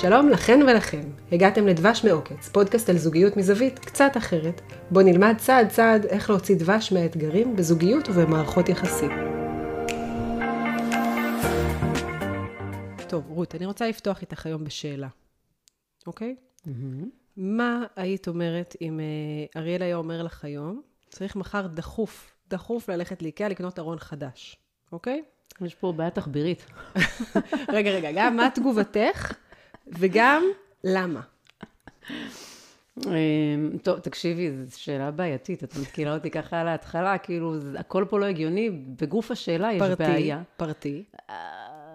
שלום 0.00 0.28
לכן 0.28 0.60
ולכם, 0.68 1.00
הגעתם 1.32 1.66
לדבש 1.66 2.04
מעוקץ, 2.04 2.48
פודקאסט 2.48 2.88
על 2.90 2.98
זוגיות 2.98 3.36
מזווית 3.36 3.78
קצת 3.78 4.12
אחרת, 4.16 4.60
בו 4.90 5.00
נלמד 5.00 5.34
צעד 5.38 5.68
צעד 5.68 6.06
איך 6.06 6.30
להוציא 6.30 6.56
דבש 6.58 6.92
מהאתגרים 6.92 7.56
בזוגיות 7.56 8.08
ובמערכות 8.08 8.68
יחסים. 8.68 9.10
טוב, 13.08 13.30
רות, 13.30 13.54
אני 13.54 13.66
רוצה 13.66 13.88
לפתוח 13.88 14.20
איתך 14.20 14.46
היום 14.46 14.64
בשאלה, 14.64 15.08
אוקיי? 16.06 16.36
Mm-hmm. 16.66 17.04
מה 17.36 17.84
היית 17.96 18.28
אומרת 18.28 18.76
אם 18.80 19.00
אה, 19.00 19.60
אריאל 19.60 19.82
היה 19.82 19.96
אומר 19.96 20.22
לך 20.22 20.44
היום, 20.44 20.82
צריך 21.08 21.36
מחר 21.36 21.66
דחוף, 21.66 22.30
דחוף 22.50 22.88
ללכת 22.88 23.22
לאיקאה 23.22 23.48
לקנות 23.48 23.78
ארון 23.78 23.98
חדש, 23.98 24.56
אוקיי? 24.92 25.22
יש 25.60 25.74
פה 25.74 25.92
בעיה 25.92 26.10
תחבירית. 26.10 26.66
רגע, 27.76 27.90
רגע, 27.90 28.08
גם 28.14 28.36
מה 28.36 28.48
תגובתך 28.54 29.32
וגם 29.86 30.42
למה. 30.84 31.20
אמ, 33.06 33.12
טוב, 33.82 33.98
תקשיבי, 33.98 34.50
זו 34.66 34.82
שאלה 34.82 35.10
בעייתית, 35.10 35.64
את 35.64 35.76
מתקילה 35.76 36.14
אותי 36.14 36.30
ככה 36.30 36.60
על 36.60 36.68
ההתחלה, 36.68 37.18
כאילו, 37.18 37.54
הכל 37.78 38.04
פה 38.08 38.18
לא 38.18 38.24
הגיוני, 38.24 38.70
בגוף 38.70 39.30
השאלה 39.30 39.72
יש 39.72 39.82
פרטי, 39.82 40.02
בעיה. 40.02 40.42
פרטי. 40.56 41.04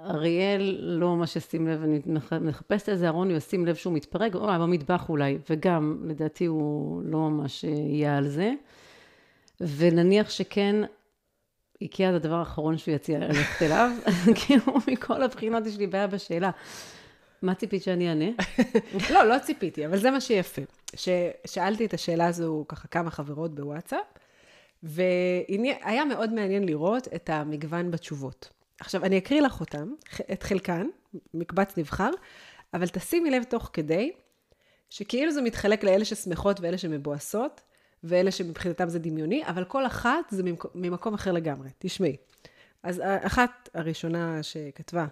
אריאל 0.09 0.77
לא 0.79 1.15
ממש 1.15 1.35
ישים 1.35 1.67
לב, 1.67 1.83
אני 1.83 1.99
מחפשת 2.41 2.89
איזה 2.89 3.07
ארון, 3.07 3.29
הוא 3.29 3.37
ישים 3.37 3.65
לב 3.65 3.75
שהוא 3.75 3.93
מתפרק, 3.93 4.35
או 4.35 4.47
במטבח 4.47 5.09
אולי, 5.09 5.37
וגם, 5.49 6.03
לדעתי 6.05 6.45
הוא 6.45 7.01
לא 7.05 7.19
ממש 7.19 7.63
יהיה 7.63 8.17
על 8.17 8.27
זה. 8.27 8.53
ונניח 9.61 10.29
שכן, 10.29 10.75
איקאה 11.81 12.11
זה 12.11 12.15
הדבר 12.15 12.35
האחרון 12.35 12.77
שהוא 12.77 12.95
יציע 12.95 13.19
ללכת 13.19 13.61
אליו, 13.61 13.91
כאילו, 14.45 14.63
מכל 14.87 15.23
הבחינות 15.23 15.67
יש 15.67 15.77
לי 15.77 15.87
בעיה 15.87 16.07
בשאלה. 16.07 16.51
מה 17.41 17.55
ציפית 17.55 17.83
שאני 17.83 18.09
אענה? 18.09 18.25
לא, 19.13 19.23
לא 19.23 19.39
ציפיתי, 19.39 19.85
אבל 19.85 19.97
זה 19.97 20.11
מה 20.11 20.21
שיפה. 20.21 20.61
ששאלתי 20.95 21.85
את 21.85 21.93
השאלה 21.93 22.27
הזו 22.27 22.65
ככה 22.67 22.87
כמה 22.87 23.11
חברות 23.11 23.55
בוואטסאפ, 23.55 24.05
והיה 24.83 26.05
מאוד 26.05 26.33
מעניין 26.33 26.65
לראות 26.65 27.07
את 27.15 27.29
המגוון 27.29 27.91
בתשובות. 27.91 28.49
עכשיו, 28.79 29.03
אני 29.03 29.17
אקריא 29.17 29.41
לך 29.41 29.59
אותם, 29.59 29.93
את 30.33 30.43
חלקן, 30.43 30.87
מקבץ 31.33 31.77
נבחר, 31.77 32.09
אבל 32.73 32.87
תשימי 32.87 33.31
לב 33.31 33.43
תוך 33.43 33.69
כדי, 33.73 34.11
שכאילו 34.89 35.31
זה 35.31 35.41
מתחלק 35.41 35.83
לאלה 35.83 36.05
ששמחות 36.05 36.59
ואלה 36.59 36.77
שמבואסות, 36.77 37.61
ואלה 38.03 38.31
שמבחינתם 38.31 38.89
זה 38.89 38.99
דמיוני, 38.99 39.43
אבל 39.47 39.63
כל 39.63 39.85
אחת 39.85 40.25
זה 40.29 40.43
ממקום 40.75 41.13
אחר 41.13 41.31
לגמרי. 41.31 41.69
תשמעי. 41.79 42.17
אז 42.83 43.01
אחת 43.05 43.69
הראשונה 43.73 44.43
שכתבה, 44.43 45.05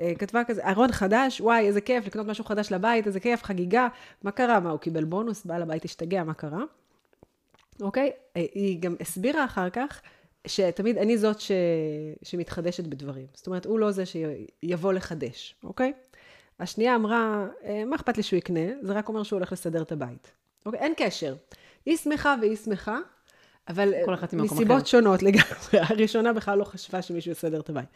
אה, 0.00 0.12
כתבה 0.18 0.44
כזה, 0.44 0.68
ארון 0.68 0.92
חדש, 0.92 1.40
וואי, 1.40 1.66
איזה 1.66 1.80
כיף, 1.80 2.06
לקנות 2.06 2.26
משהו 2.26 2.44
חדש 2.44 2.72
לבית, 2.72 3.06
איזה 3.06 3.20
כיף, 3.20 3.42
חגיגה. 3.42 3.88
מה 4.22 4.30
קרה? 4.30 4.60
מה, 4.60 4.70
הוא 4.70 4.78
קיבל 4.78 5.04
בונוס? 5.04 5.46
בעל 5.46 5.62
הבית 5.62 5.84
השתגע, 5.84 6.24
מה 6.24 6.34
קרה? 6.34 6.62
אוקיי? 7.80 8.12
אה, 8.36 8.44
היא 8.54 8.80
גם 8.80 8.96
הסבירה 9.00 9.44
אחר 9.44 9.70
כך, 9.70 10.00
שתמיד 10.46 10.98
אני 10.98 11.18
זאת 11.18 11.40
ש... 11.40 11.52
שמתחדשת 12.22 12.84
בדברים. 12.84 13.26
זאת 13.34 13.46
אומרת, 13.46 13.66
הוא 13.66 13.78
לא 13.78 13.90
זה 13.90 14.04
שיבוא 14.06 14.92
לחדש, 14.92 15.54
אוקיי? 15.64 15.92
השנייה 16.60 16.94
אמרה, 16.94 17.46
אה, 17.64 17.84
מה 17.84 17.96
אכפת 17.96 18.16
לי 18.16 18.22
שהוא 18.22 18.38
יקנה? 18.38 18.60
זה 18.82 18.92
רק 18.92 19.08
אומר 19.08 19.22
שהוא 19.22 19.36
הולך 19.36 19.52
לסדר 19.52 19.82
את 19.82 19.92
הבית. 19.92 20.32
אוקיי? 20.66 20.80
אין 20.80 20.92
קשר. 20.96 21.34
היא 21.86 21.96
שמחה 21.96 22.34
והיא 22.40 22.56
שמחה, 22.56 22.98
אבל 23.68 23.92
מסיבות 24.32 24.76
אחר. 24.76 24.84
שונות 24.84 25.22
לגמרי. 25.22 25.44
הראשונה 25.90 26.32
בכלל 26.32 26.58
לא 26.58 26.64
חשבה 26.64 27.02
שמישהו 27.02 27.32
יסדר 27.32 27.60
את 27.60 27.70
הבית. 27.70 27.88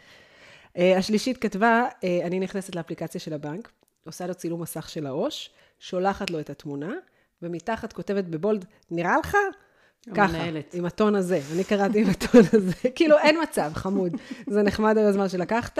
השלישית 0.77 1.39
כתבה, 1.39 1.86
uh, 1.91 2.27
אני 2.27 2.41
נכנסת 2.41 2.75
לאפליקציה 2.75 3.20
של 3.20 3.33
הבנק, 3.34 3.70
עושה 4.06 4.27
לו 4.27 4.34
צילום 4.34 4.62
מסך 4.62 4.89
של 4.89 5.06
העו"ש, 5.06 5.50
שולחת 5.78 6.31
לו 6.31 6.41
את 6.41 6.50
התמונה, 6.50 6.93
ומתחת 7.43 7.93
כותבת 7.93 8.25
בבולד, 8.25 8.65
נראה 8.91 9.19
לך? 9.19 9.37
ככה, 10.15 10.38
עם 10.72 10.84
הטון 10.84 11.15
הזה. 11.15 11.41
אני 11.54 11.65
קראתי 11.65 12.00
עם 12.00 12.10
הטון 12.10 12.43
הזה. 12.53 12.72
כאילו, 12.97 13.19
אין 13.19 13.37
מצב, 13.43 13.71
חמוד. 13.75 14.12
זה 14.47 14.62
נחמד 14.62 14.98
היוזמה 14.98 15.28
שלקחת, 15.28 15.78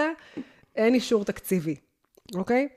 אין 0.77 0.95
אישור 0.95 1.25
תקציבי, 1.25 1.77
אוקיי? 2.35 2.69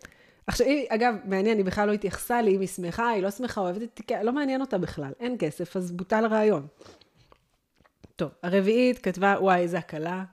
עכשיו, 0.47 0.67
היא, 0.67 0.85
אגב, 0.89 1.15
מעניין, 1.25 1.57
היא 1.57 1.65
בכלל 1.65 1.87
לא 1.87 1.93
התייחסה 1.93 2.41
לי, 2.41 2.55
אם 2.55 2.59
היא 2.59 2.67
שמחה, 2.67 3.09
היא 3.09 3.23
לא 3.23 3.31
שמחה, 3.31 3.61
אוהבת 3.61 3.81
את 3.83 3.89
תיקה, 3.93 4.23
לא 4.23 4.31
מעניין 4.31 4.61
אותה 4.61 4.77
בכלל. 4.77 5.11
אין 5.19 5.35
כסף, 5.39 5.77
אז 5.77 5.91
בוטל 5.91 6.25
הרעיון. 6.25 6.67
טוב, 8.15 8.29
הרביעית 8.43 8.99
כתבה, 8.99 9.35
וואי, 9.39 9.61
איזה 9.61 9.77
הקלה. 9.77 10.23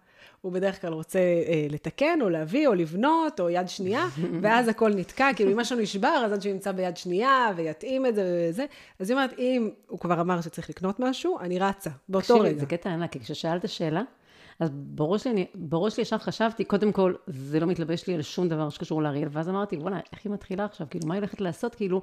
הוא 0.40 0.52
בדרך 0.52 0.80
כלל 0.80 0.92
רוצה 0.92 1.18
אה, 1.18 1.66
לתקן, 1.70 2.18
או 2.22 2.28
להביא, 2.28 2.68
או 2.68 2.74
לבנות, 2.74 3.40
או 3.40 3.50
יד 3.50 3.68
שנייה, 3.68 4.06
ואז 4.42 4.68
הכל 4.68 4.94
נתקע, 4.94 5.30
כאילו 5.36 5.52
אם 5.52 5.56
משהו 5.56 5.78
נשבר, 5.78 6.22
אז 6.26 6.32
עד 6.32 6.42
שהוא 6.42 6.52
ימצא 6.52 6.72
ביד 6.72 6.96
שנייה, 6.96 7.48
ויתאים 7.56 8.06
את 8.06 8.14
זה 8.14 8.48
וזה. 8.50 8.66
אז 8.98 9.10
היא 9.10 9.16
אומרת, 9.16 9.38
אם 9.38 9.70
הוא 9.86 9.98
כבר 9.98 10.20
אמר 10.20 10.40
שצריך 10.40 10.70
לקנות 10.70 11.00
משהו, 11.00 11.38
אני 11.40 11.58
רצה, 11.58 11.90
באותו 12.08 12.34
רגע. 12.34 12.42
תקשיבי, 12.42 12.60
זה 12.60 12.66
קטע 12.66 12.90
ענק, 12.90 13.12
כי 13.12 13.20
כששאלת 13.20 13.68
שאלה, 13.68 14.02
אז 14.60 14.70
בראש 14.72 15.24
שלי, 15.24 15.46
בראש 15.54 15.98
ישר 15.98 16.18
חשבתי, 16.18 16.64
קודם 16.64 16.92
כל, 16.92 17.14
זה 17.26 17.60
לא 17.60 17.66
מתלבש 17.66 18.06
לי 18.06 18.14
על 18.14 18.22
שום 18.22 18.48
דבר 18.48 18.68
שקשור 18.68 19.02
לאריאל, 19.02 19.28
ואז 19.32 19.48
אמרתי, 19.48 19.76
וואלה, 19.76 20.00
איך 20.12 20.20
היא 20.24 20.32
מתחילה 20.32 20.64
עכשיו? 20.64 20.86
כאילו, 20.90 21.08
מה 21.08 21.14
היא 21.14 21.20
הולכת 21.20 21.40
לעשות? 21.40 21.74
כאילו, 21.74 22.02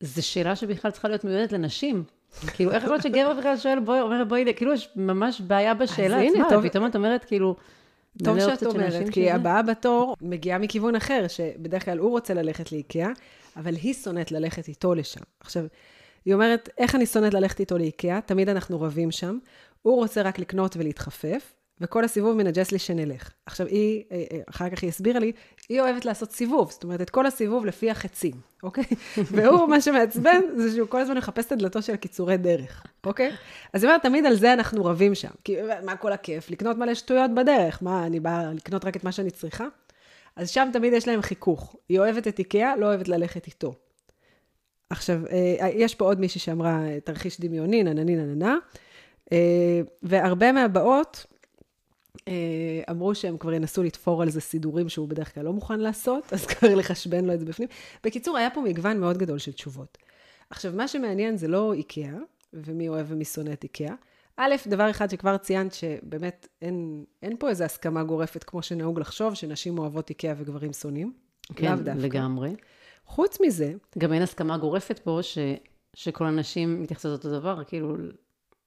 זו 0.00 0.26
שאלה 0.26 0.56
שבכלל 0.56 0.90
צריכה 0.90 1.08
להיות 1.08 1.24
מיועדת 1.24 1.52
לנשים. 1.52 2.04
כאילו, 2.54 2.70
איך 2.72 2.82
יכול 2.82 2.94
להיות 2.94 3.02
שגבר 3.02 3.34
בכלל 3.38 3.56
שואל, 3.56 3.80
בואי, 3.80 4.00
אומר, 4.00 4.24
בואי, 4.24 4.44
כאילו, 4.56 4.72
יש 4.72 4.88
ממש 4.96 5.40
בעיה 5.40 5.74
בשאלה 5.74 6.20
עצמה, 6.20 6.46
טוב, 6.50 6.64
ופתאום 6.64 6.86
את 6.86 6.96
אומרת, 6.96 7.24
כאילו, 7.24 7.56
טוב 8.24 8.40
שאת 8.40 8.62
אומרת, 8.62 9.08
כי 9.10 9.30
הבאה 9.30 9.62
בתור 9.62 10.16
מגיעה 10.22 10.58
מכיוון 10.58 10.96
אחר, 10.96 11.24
שבדרך 11.28 11.84
כלל 11.84 11.98
הוא 11.98 12.10
רוצה 12.10 12.34
ללכת 12.34 12.72
לאיקאה, 12.72 13.10
אבל 13.56 13.74
היא 13.74 13.94
שונאת 13.94 14.32
ללכת 14.32 14.68
איתו 14.68 14.94
לשם. 14.94 15.20
עכשיו, 15.40 15.64
היא 16.24 16.34
אומרת, 16.34 16.68
איך 16.78 16.94
אני 16.94 17.06
שונאת 17.06 17.34
ללכת 17.34 17.60
איתו 17.60 17.78
לאיקאה? 17.78 18.20
תמיד 18.20 18.48
אנחנו 18.48 18.80
רבים 18.80 19.10
שם. 19.10 19.38
הוא 19.82 19.96
רוצה 19.96 20.22
רק 20.22 20.38
לקנות 20.38 20.76
ולהתחפף, 20.76 21.52
וכל 21.80 22.04
הסיבוב 22.04 22.36
מנג'ס 22.36 22.72
לי 22.72 22.78
שנלך. 22.78 23.30
עכשיו, 23.46 23.66
היא, 23.66 24.04
אה, 24.12 24.24
אה, 24.32 24.40
אחר 24.50 24.70
כך 24.70 24.82
היא 24.82 24.88
הסבירה 24.88 25.20
לי, 25.20 25.32
היא 25.68 25.80
אוהבת 25.80 26.04
לעשות 26.04 26.32
סיבוב, 26.32 26.70
זאת 26.70 26.84
אומרת, 26.84 27.00
את 27.00 27.10
כל 27.10 27.26
הסיבוב 27.26 27.66
לפי 27.66 27.90
החצים, 27.90 28.34
אוקיי? 28.62 28.84
והוא, 29.32 29.68
מה 29.68 29.80
שמעצבן, 29.80 30.40
זה 30.56 30.76
שהוא 30.76 30.88
כל 30.88 31.00
הזמן 31.00 31.16
מחפש 31.16 31.46
את 31.46 31.52
הדלתות 31.52 31.82
של 31.82 31.96
קיצורי 31.96 32.36
דרך, 32.36 32.86
אוקיי? 33.06 33.32
אז 33.72 33.82
היא 33.82 33.88
אומרת, 33.88 34.02
תמיד 34.02 34.26
על 34.26 34.34
זה 34.34 34.52
אנחנו 34.52 34.84
רבים 34.84 35.14
שם. 35.14 35.30
כי 35.44 35.56
מה 35.84 35.96
כל 35.96 36.12
הכיף? 36.12 36.50
לקנות 36.50 36.76
מלא 36.76 36.94
שטויות 36.94 37.30
בדרך. 37.34 37.82
מה, 37.82 38.06
אני 38.06 38.20
באה 38.20 38.52
לקנות 38.52 38.84
רק 38.84 38.96
את 38.96 39.04
מה 39.04 39.12
שאני 39.12 39.30
צריכה? 39.30 39.66
אז 40.36 40.50
שם 40.50 40.68
תמיד 40.72 40.92
יש 40.92 41.08
להם 41.08 41.22
חיכוך. 41.22 41.76
היא 41.88 41.98
אוהבת 41.98 42.28
את 42.28 42.38
איקאה, 42.38 42.76
לא 42.76 42.86
אוהבת 42.86 43.08
ללכת 43.08 43.46
איתו. 43.46 43.74
עכשיו, 44.90 45.20
אה, 45.30 45.68
יש 45.74 45.94
פה 45.94 46.04
עוד 46.04 46.20
מישהי 46.20 46.40
שאמרה, 46.40 46.80
תרחיש 47.04 47.40
דמיוני, 47.40 47.82
ננני 47.82 48.16
נננה, 48.16 48.56
והרבה 50.02 50.52
מהבאות, 50.52 51.26
אה, 51.26 51.29
אמרו 52.90 53.14
שהם 53.14 53.38
כבר 53.38 53.52
ינסו 53.52 53.82
לתפור 53.82 54.22
על 54.22 54.30
זה 54.30 54.40
סידורים 54.40 54.88
שהוא 54.88 55.08
בדרך 55.08 55.34
כלל 55.34 55.44
לא 55.44 55.52
מוכן 55.52 55.80
לעשות, 55.80 56.32
אז 56.32 56.46
כבר 56.46 56.74
לחשבן 56.74 57.24
לו 57.24 57.34
את 57.34 57.40
זה 57.40 57.46
בפנים. 57.46 57.68
בקיצור, 58.04 58.36
היה 58.36 58.50
פה 58.50 58.60
מגוון 58.60 59.00
מאוד 59.00 59.18
גדול 59.18 59.38
של 59.38 59.52
תשובות. 59.52 59.98
עכשיו, 60.50 60.72
מה 60.74 60.88
שמעניין 60.88 61.36
זה 61.36 61.48
לא 61.48 61.72
איקאה, 61.72 62.18
ומי 62.52 62.88
אוהב 62.88 63.06
ומי 63.08 63.24
שונא 63.24 63.52
את 63.52 63.62
איקאה. 63.62 63.94
א', 64.36 64.54
דבר 64.66 64.90
אחד 64.90 65.10
שכבר 65.10 65.36
ציינת, 65.36 65.74
שבאמת 65.74 66.48
אין, 66.62 67.04
אין 67.22 67.36
פה 67.38 67.48
איזו 67.48 67.64
הסכמה 67.64 68.04
גורפת, 68.04 68.44
כמו 68.44 68.62
שנהוג 68.62 69.00
לחשוב, 69.00 69.34
שנשים 69.34 69.78
אוהבות 69.78 70.10
איקאה 70.10 70.34
וגברים 70.36 70.72
שונאים. 70.72 71.12
כן, 71.54 71.74
לגמרי. 71.96 72.56
חוץ 73.06 73.38
מזה... 73.40 73.72
גם 73.98 74.12
אין 74.12 74.22
הסכמה 74.22 74.58
גורפת 74.58 74.98
פה, 74.98 75.18
ש, 75.22 75.38
שכל 75.94 76.24
הנשים 76.24 76.82
מתייחסות 76.82 77.24
אותו 77.24 77.40
דבר, 77.40 77.64
כאילו, 77.64 77.96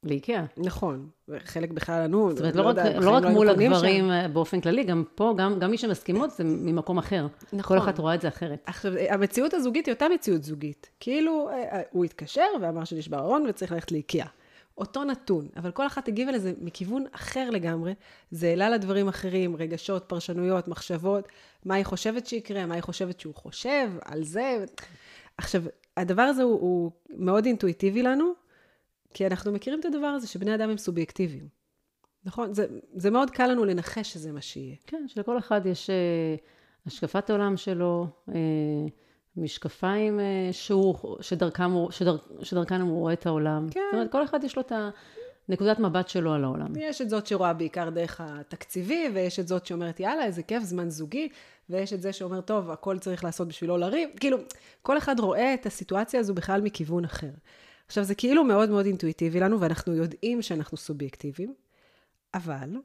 לאיקאה. 0.03 0.45
נכון, 0.57 1.09
חלק 1.45 1.71
בכלל 1.71 2.01
ענו, 2.01 2.31
זאת 2.31 2.39
אומרת, 2.39 2.55
לא, 2.55 2.63
לא, 2.63 2.69
רק, 2.69 2.75
לא 3.01 3.11
רק 3.11 3.23
לא 3.23 3.29
מול 3.29 3.49
הגברים 3.49 3.71
שם. 3.75 4.11
אה, 4.11 4.27
באופן 4.27 4.61
כללי, 4.61 4.83
גם 4.83 5.03
פה, 5.15 5.33
גם, 5.37 5.59
גם 5.59 5.71
מי 5.71 5.77
שמסכימות 5.77 6.31
זה 6.31 6.43
ממקום 6.43 6.97
אחר. 6.97 7.27
נכון. 7.53 7.77
כל 7.77 7.83
אחת 7.83 7.99
רואה 7.99 8.15
את 8.15 8.21
זה 8.21 8.27
אחרת. 8.27 8.63
עכשיו, 8.65 8.93
המציאות 9.09 9.53
הזוגית 9.53 9.85
היא 9.85 9.93
אותה 9.93 10.05
מציאות 10.13 10.43
זוגית. 10.43 10.89
כאילו, 10.99 11.49
אה, 11.49 11.55
אה, 11.55 11.81
הוא 11.91 12.05
התקשר 12.05 12.47
ואמר 12.61 12.83
שנשבר 12.83 13.19
ארון 13.19 13.45
וצריך 13.49 13.71
ללכת 13.71 13.91
לאיקאה. 13.91 14.27
אותו 14.77 15.03
נתון, 15.03 15.47
אבל 15.55 15.71
כל 15.71 15.87
אחת 15.87 16.07
הגיבה 16.07 16.31
לזה 16.31 16.53
מכיוון 16.61 17.05
אחר 17.11 17.49
לגמרי. 17.49 17.93
זה 18.31 18.47
העלה 18.47 18.69
לדברים 18.69 19.07
אחרים, 19.07 19.55
רגשות, 19.55 20.03
פרשנויות, 20.07 20.67
מחשבות, 20.67 21.27
מה 21.65 21.75
היא 21.75 21.85
חושבת 21.85 22.27
שיקרה, 22.27 22.65
מה 22.65 22.73
היא 22.75 22.83
חושבת 22.83 23.19
שהוא 23.19 23.35
חושב 23.35 23.89
על 24.05 24.23
זה. 24.23 24.65
עכשיו, 25.37 25.63
הדבר 25.97 26.21
הזה 26.21 26.43
הוא, 26.43 26.59
הוא 26.61 26.91
מאוד 27.09 27.45
אינטואיטיבי 27.45 28.03
לנו, 28.03 28.33
כי 29.13 29.27
אנחנו 29.27 29.51
מכירים 29.51 29.79
את 29.79 29.85
הדבר 29.85 30.07
הזה 30.07 30.27
שבני 30.27 30.55
אדם 30.55 30.69
הם 30.69 30.77
סובייקטיביים. 30.77 31.47
נכון? 32.25 32.53
זה, 32.53 32.65
זה 32.95 33.09
מאוד 33.09 33.29
קל 33.29 33.47
לנו 33.47 33.65
לנחש 33.65 34.13
שזה 34.13 34.31
מה 34.31 34.41
שיהיה. 34.41 34.75
כן, 34.87 35.05
שלכל 35.07 35.37
אחד 35.37 35.65
יש 35.65 35.89
uh, 35.89 36.41
השקפת 36.87 37.29
העולם 37.29 37.57
שלו, 37.57 38.07
uh, 38.29 38.33
משקפיים 39.37 40.19
uh, 40.19 40.53
שהוא, 40.53 40.95
שדרכם, 41.21 41.71
שדר, 41.89 42.17
שדרכם 42.41 42.81
הוא 42.81 42.99
רואה 42.99 43.13
את 43.13 43.25
העולם. 43.25 43.67
כן. 43.71 43.79
זאת 43.91 43.93
אומרת, 43.93 44.11
כל 44.11 44.23
אחד 44.23 44.43
יש 44.43 44.55
לו 44.55 44.61
את, 44.61 44.71
ה, 44.71 44.89
נקודת 45.49 45.79
מבט 45.79 46.07
שלו 46.07 46.33
על 46.33 46.43
העולם. 46.43 46.67
יש 46.77 47.01
את 47.01 47.09
זאת 47.09 47.27
שרואה 47.27 47.53
בעיקר 47.53 47.89
דרך 47.89 48.21
התקציבי, 48.23 49.09
ויש 49.13 49.39
את 49.39 49.47
זאת 49.47 49.65
שאומרת, 49.65 49.99
יאללה, 49.99 50.25
איזה 50.25 50.43
כיף, 50.43 50.63
זמן 50.63 50.89
זוגי, 50.89 51.29
ויש 51.69 51.93
את 51.93 52.01
זה 52.01 52.13
שאומר, 52.13 52.41
טוב, 52.41 52.71
הכל 52.71 52.99
צריך 52.99 53.23
לעשות 53.23 53.47
בשבילו 53.47 53.77
לריב. 53.77 54.09
כאילו, 54.19 54.37
כל 54.81 54.97
אחד 54.97 55.19
רואה 55.19 55.53
את 55.53 55.65
הסיטואציה 55.65 56.19
הזו 56.19 56.33
בכלל 56.33 56.61
מכיוון 56.61 57.05
אחר. 57.05 57.29
עכשיו, 57.93 58.03
זה 58.03 58.15
כאילו 58.15 58.43
מאוד 58.43 58.69
מאוד 58.69 58.85
אינטואיטיבי 58.85 59.39
לנו, 59.39 59.59
ואנחנו 59.59 59.95
יודעים 59.95 60.41
שאנחנו 60.41 60.77
סובייקטיביים, 60.77 61.53
אבל 62.33 62.77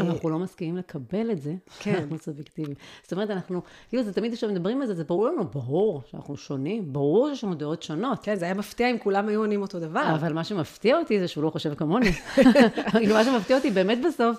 אבל 0.00 0.06
אנחנו 0.06 0.30
לא 0.30 0.38
מסכימים 0.38 0.76
לקבל 0.76 1.30
את 1.30 1.42
זה, 1.42 1.54
כן. 1.78 1.94
אנחנו 1.94 2.18
סובייקטיביים. 2.18 2.76
זאת 3.02 3.12
אומרת, 3.12 3.30
אנחנו, 3.30 3.62
כאילו, 3.88 4.02
זה 4.02 4.12
תמיד 4.12 4.34
כשמדברים 4.34 4.80
על 4.80 4.86
זה, 4.86 4.94
זה 4.94 5.04
ברור 5.04 5.26
לנו, 5.26 5.44
ברור 5.44 6.02
שאנחנו 6.06 6.36
שונים, 6.36 6.92
ברור 6.92 7.28
שיש 7.28 7.44
לנו 7.44 7.54
דעות 7.54 7.82
שונות. 7.82 8.18
כן, 8.22 8.34
זה 8.34 8.44
היה 8.44 8.54
מפתיע 8.54 8.90
אם 8.90 8.98
כולם 8.98 9.28
היו 9.28 9.40
עונים 9.40 9.62
אותו 9.62 9.80
דבר. 9.80 10.14
אבל 10.14 10.32
מה 10.32 10.44
שמפתיע 10.44 10.98
אותי 10.98 11.20
זה 11.20 11.28
שהוא 11.28 11.44
לא 11.44 11.50
חושב 11.50 11.74
כמוני. 11.74 12.12
כאילו, 12.92 13.14
מה 13.14 13.24
שמפתיע 13.24 13.56
אותי 13.56 13.70
באמת 13.70 13.98
בסוף, 14.06 14.36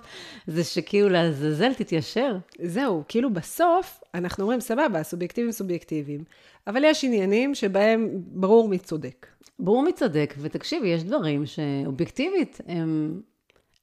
זה 0.47 0.63
שכאילו 0.63 1.09
לעזאזל 1.09 1.73
תתיישר. 1.73 2.37
זהו, 2.61 3.03
כאילו 3.07 3.33
בסוף, 3.33 4.03
אנחנו 4.13 4.43
אומרים, 4.43 4.59
סבבה, 4.59 5.03
סובייקטיביים 5.03 5.51
סובייקטיביים, 5.51 6.23
אבל 6.67 6.83
יש 6.83 7.03
עניינים 7.03 7.55
שבהם 7.55 8.09
ברור 8.13 8.69
מי 8.69 8.79
צודק. 8.79 9.27
ברור 9.59 9.83
מי 9.83 9.93
צודק, 9.93 10.33
ותקשיבי, 10.37 10.87
יש 10.87 11.03
דברים 11.03 11.45
שאובייקטיבית 11.45 12.61
הם... 12.67 13.21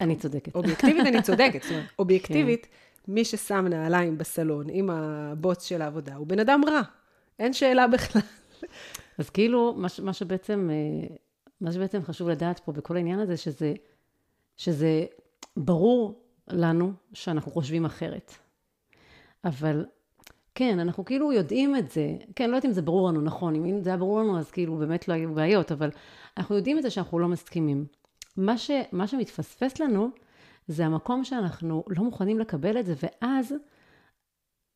אני 0.01 0.17
צודקת. 0.17 0.55
אובייקטיבית 0.55 1.07
אני 1.07 1.23
צודקת, 1.23 1.63
זאת 1.63 1.71
אומרת, 1.73 1.87
אובייקטיבית, 1.99 2.67
מי 3.09 3.25
ששם 3.25 3.67
נעליים 3.67 4.19
בסלון 4.19 4.67
עם 4.71 4.91
הבוץ 4.91 5.65
של 5.65 5.83
העבודה, 5.83 6.15
הוא 6.15 6.27
בן 6.27 6.39
אדם 6.39 6.61
רע. 6.69 6.81
אין 7.39 7.53
שאלה 7.53 7.87
בכלל. 7.87 8.23
אז 9.19 9.31
כאילו, 9.31 9.75
מה, 9.77 9.89
מה 10.03 10.13
שבעצם, 10.13 10.71
אה, 10.73 11.17
מה 11.61 11.73
שבעצם 11.73 12.03
חשוב 12.03 12.29
לדעת 12.29 12.59
פה 12.59 12.73
בכל 12.73 12.97
העניין 12.97 13.19
הזה, 13.19 13.37
שזה, 13.37 13.75
שזה 14.57 15.05
ברור 15.57 16.25
לנו 16.49 16.93
שאנחנו 17.13 17.53
חושבים 17.53 17.85
אחרת. 17.85 18.33
אבל 19.45 19.85
כן, 20.61 20.79
אנחנו 20.79 21.05
כאילו 21.05 21.33
יודעים 21.33 21.77
את 21.77 21.91
זה. 21.91 22.17
כן, 22.37 22.51
לא 22.51 22.57
יודעת 22.57 22.65
אם 22.65 22.73
זה 22.73 22.83
ברור 22.83 23.09
לנו, 23.09 23.21
נכון. 23.21 23.55
אם 23.55 23.83
זה 23.83 23.91
היה 23.91 23.97
ברור 23.97 24.21
לנו, 24.21 24.39
אז 24.39 24.51
כאילו 24.51 24.77
באמת 24.77 25.09
לא 25.09 25.15
היו 25.15 25.35
בעיות, 25.35 25.73
אבל 25.73 25.91
אנחנו 26.37 26.57
יודעים 26.57 26.79
את 26.79 26.83
זה 26.83 26.91
שאנחנו 26.91 27.19
לא 27.19 27.29
מסכימים. 27.29 27.87
מה, 28.37 28.59
ש, 28.59 28.71
מה 28.93 29.07
שמתפספס 29.07 29.81
לנו, 29.81 30.09
זה 30.69 30.87
המקום 30.87 31.25
שאנחנו 31.25 31.85
לא 31.89 32.05
מוכנים 32.05 32.39
לקבל 32.39 32.81
את 32.81 32.87
זה, 32.87 32.95
ואז, 33.03 33.55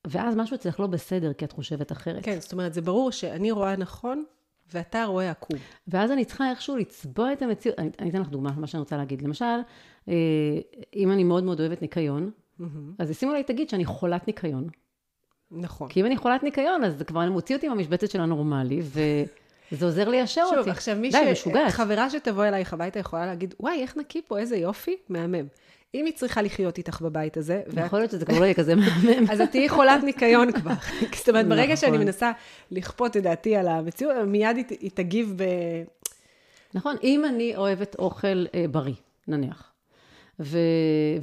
ואז 0.07 0.37
משהו 0.37 0.55
אצלך 0.55 0.81
לא 0.81 0.87
בסדר, 0.87 1.33
כי 1.33 1.45
את 1.45 1.53
חושבת 1.53 1.93
אחרת. 1.93 2.25
כן, 2.25 2.41
זאת 2.41 2.53
אומרת, 2.53 2.75
זה 2.75 2.81
ברור 2.81 3.11
שאני 3.11 3.51
רואה 3.51 3.77
נכון, 3.77 4.25
ואתה 4.73 5.05
רואה 5.05 5.31
עקום. 5.31 5.59
ואז 5.89 6.11
אני 6.11 6.25
צריכה 6.25 6.51
איכשהו 6.51 6.77
לצבוע 6.77 7.33
את 7.33 7.43
המציאות. 7.43 7.79
אני, 7.79 7.91
אני 7.99 8.11
אתן 8.11 8.21
לך 8.21 8.29
דוגמה, 8.29 8.53
מה 8.57 8.67
שאני 8.67 8.79
רוצה 8.81 8.97
להגיד. 8.97 9.23
למשל, 9.23 9.45
אה, 10.09 10.15
אם 10.97 11.13
אני 11.13 11.25
מאוד 11.25 11.45
מאוד 11.45 11.61
אוהבת 11.61 11.83
ניקיון, 11.83 12.31
אז 12.99 13.11
ישימו 13.11 13.33
לי 13.33 13.45
תגיד 13.45 13.69
שאני 13.69 13.85
חולת 13.85 14.27
ניקיון. 14.27 14.69
נכון. 15.51 15.89
כי 15.89 16.01
אם 16.01 16.07
אני 16.07 16.17
חולת 16.17 16.43
ניקיון, 16.43 16.85
אז 16.85 16.99
זה 16.99 17.05
כבר 17.05 17.31
מוציא 17.31 17.57
אותי 17.57 17.69
מהמשבצת 17.69 18.11
של 18.11 18.21
הנורמלי, 18.21 18.81
וזה 18.83 19.85
עוזר 19.85 20.09
ליישר 20.09 20.43
אותי. 20.45 20.57
שוב, 20.57 20.69
עכשיו 20.69 20.97
מי 20.97 21.11
די, 21.11 21.27
ש... 21.27 21.31
משוגעת. 21.31 21.73
חברה 21.73 22.11
שתבוא 22.11 22.45
אלייך 22.45 22.73
הביתה 22.73 22.99
יכולה 22.99 23.27
להגיד, 23.27 23.55
וואי, 23.61 23.83
איך 23.83 23.97
נקי 23.97 24.23
פה, 24.27 24.39
איזה 24.39 24.57
יופי, 24.57 24.97
מהמם. 25.09 25.47
אם 25.95 26.05
היא 26.05 26.15
צריכה 26.15 26.43
לחיות 26.43 26.79
איתך 26.79 27.01
בבית 27.01 27.37
הזה, 27.37 27.63
ואת 27.67 27.87
יכול 27.87 27.99
להיות 27.99 28.11
שזה 28.11 28.27
כבר 28.27 28.39
לא 28.39 28.45
יהיה 28.45 28.55
כזה 28.55 28.75
מהמם. 28.75 29.31
אז 29.31 29.41
את 29.41 29.51
תהיי 29.51 29.69
חולת 29.69 30.05
ניקיון 30.05 30.53
כבר. 30.53 30.73
זאת 31.19 31.29
אומרת, 31.29 31.47
ברגע 31.49 31.77
שאני 31.77 31.93
נכון. 31.93 32.05
מנסה 32.05 32.33
לכפות 32.71 33.17
את 33.17 33.23
דעתי 33.23 33.57
על 33.57 33.69
המציאות, 33.69 34.17
מיד 34.27 34.57
היא, 34.57 34.65
היא 34.81 34.91
תגיב 34.95 35.35
ב... 35.37 35.45
נכון, 36.75 36.97
אם 37.03 37.25
אני 37.25 37.57
אוהבת 37.57 37.97
אוכל 37.99 38.45
אה, 38.55 38.65
בריא, 38.71 38.95
נניח, 39.29 39.73
ו, 40.41 40.59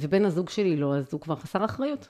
ובן 0.00 0.24
הזוג 0.24 0.48
שלי 0.48 0.76
לא, 0.76 0.96
אז 0.96 1.12
הוא 1.12 1.20
כבר 1.20 1.36
חסר 1.36 1.64
אחריות. 1.64 2.08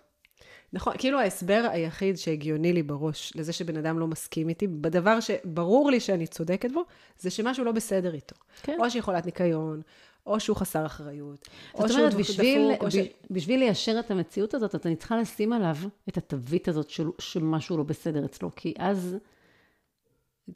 נכון, 0.72 0.94
כאילו 0.98 1.18
ההסבר 1.18 1.68
היחיד 1.70 2.16
שהגיוני 2.16 2.72
לי 2.72 2.82
בראש 2.82 3.32
לזה 3.36 3.52
שבן 3.52 3.76
אדם 3.76 3.98
לא 3.98 4.06
מסכים 4.06 4.48
איתי, 4.48 4.66
בדבר 4.66 5.20
שברור 5.20 5.90
לי 5.90 6.00
שאני 6.00 6.26
צודקת 6.26 6.72
בו, 6.72 6.84
זה 7.18 7.30
שמשהו 7.30 7.64
לא 7.64 7.72
בסדר 7.72 8.14
איתו. 8.14 8.36
כן. 8.62 8.76
או 8.80 8.90
שהיא 8.90 9.02
חולת 9.02 9.26
ניקיון, 9.26 9.82
או 10.26 10.40
שהוא 10.40 10.56
חסר 10.56 10.86
אחריות, 10.86 11.48
או 11.74 11.88
שהוא 11.88 11.98
אומרת, 11.98 12.14
דפוק, 12.14 12.20
בשביל, 12.20 12.70
או 12.80 12.90
ש... 12.90 12.94
בשביל 13.30 13.60
ליישר 13.60 13.96
את 14.00 14.10
המציאות 14.10 14.54
הזאת, 14.54 14.86
אני 14.86 14.96
צריכה 14.96 15.16
לשים 15.16 15.52
עליו 15.52 15.76
את 16.08 16.16
התווית 16.16 16.68
הזאת 16.68 16.90
של, 16.90 17.08
שמשהו 17.18 17.76
לא 17.76 17.82
בסדר 17.82 18.24
אצלו, 18.24 18.50
כי 18.56 18.74
אז, 18.78 19.16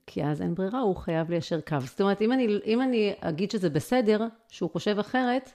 כי 0.07 0.25
אז 0.25 0.43
אין 0.43 0.55
ברירה, 0.55 0.81
הוא 0.81 0.97
חייב 0.97 1.31
ליישר 1.31 1.61
קו. 1.61 1.77
זאת 1.81 2.01
אומרת, 2.01 2.23
אם 2.23 2.33
אני, 2.33 2.59
אם 2.67 2.83
אני 2.83 3.15
אגיד 3.21 3.51
שזה 3.51 3.71
בסדר, 3.71 4.27
שהוא 4.49 4.71
חושב 4.71 4.99
אחרת, 4.99 5.51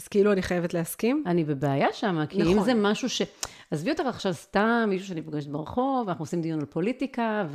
אז 0.00 0.08
כאילו 0.08 0.32
אני 0.32 0.42
חייבת 0.42 0.74
להסכים? 0.74 1.24
אני 1.26 1.44
בבעיה 1.44 1.92
שם, 1.92 2.26
כי 2.28 2.38
נכון. 2.42 2.58
אם 2.58 2.64
זה 2.64 2.72
משהו 2.74 3.08
ש... 3.08 3.22
עזבי 3.70 3.90
אותך 3.90 4.06
עכשיו 4.06 4.34
סתם, 4.34 4.84
מישהו 4.88 5.08
שאני 5.08 5.22
פוגשת 5.22 5.48
ברחוב, 5.48 6.08
אנחנו 6.08 6.22
עושים 6.22 6.42
דיון 6.42 6.60
על 6.60 6.66
פוליטיקה, 6.66 7.46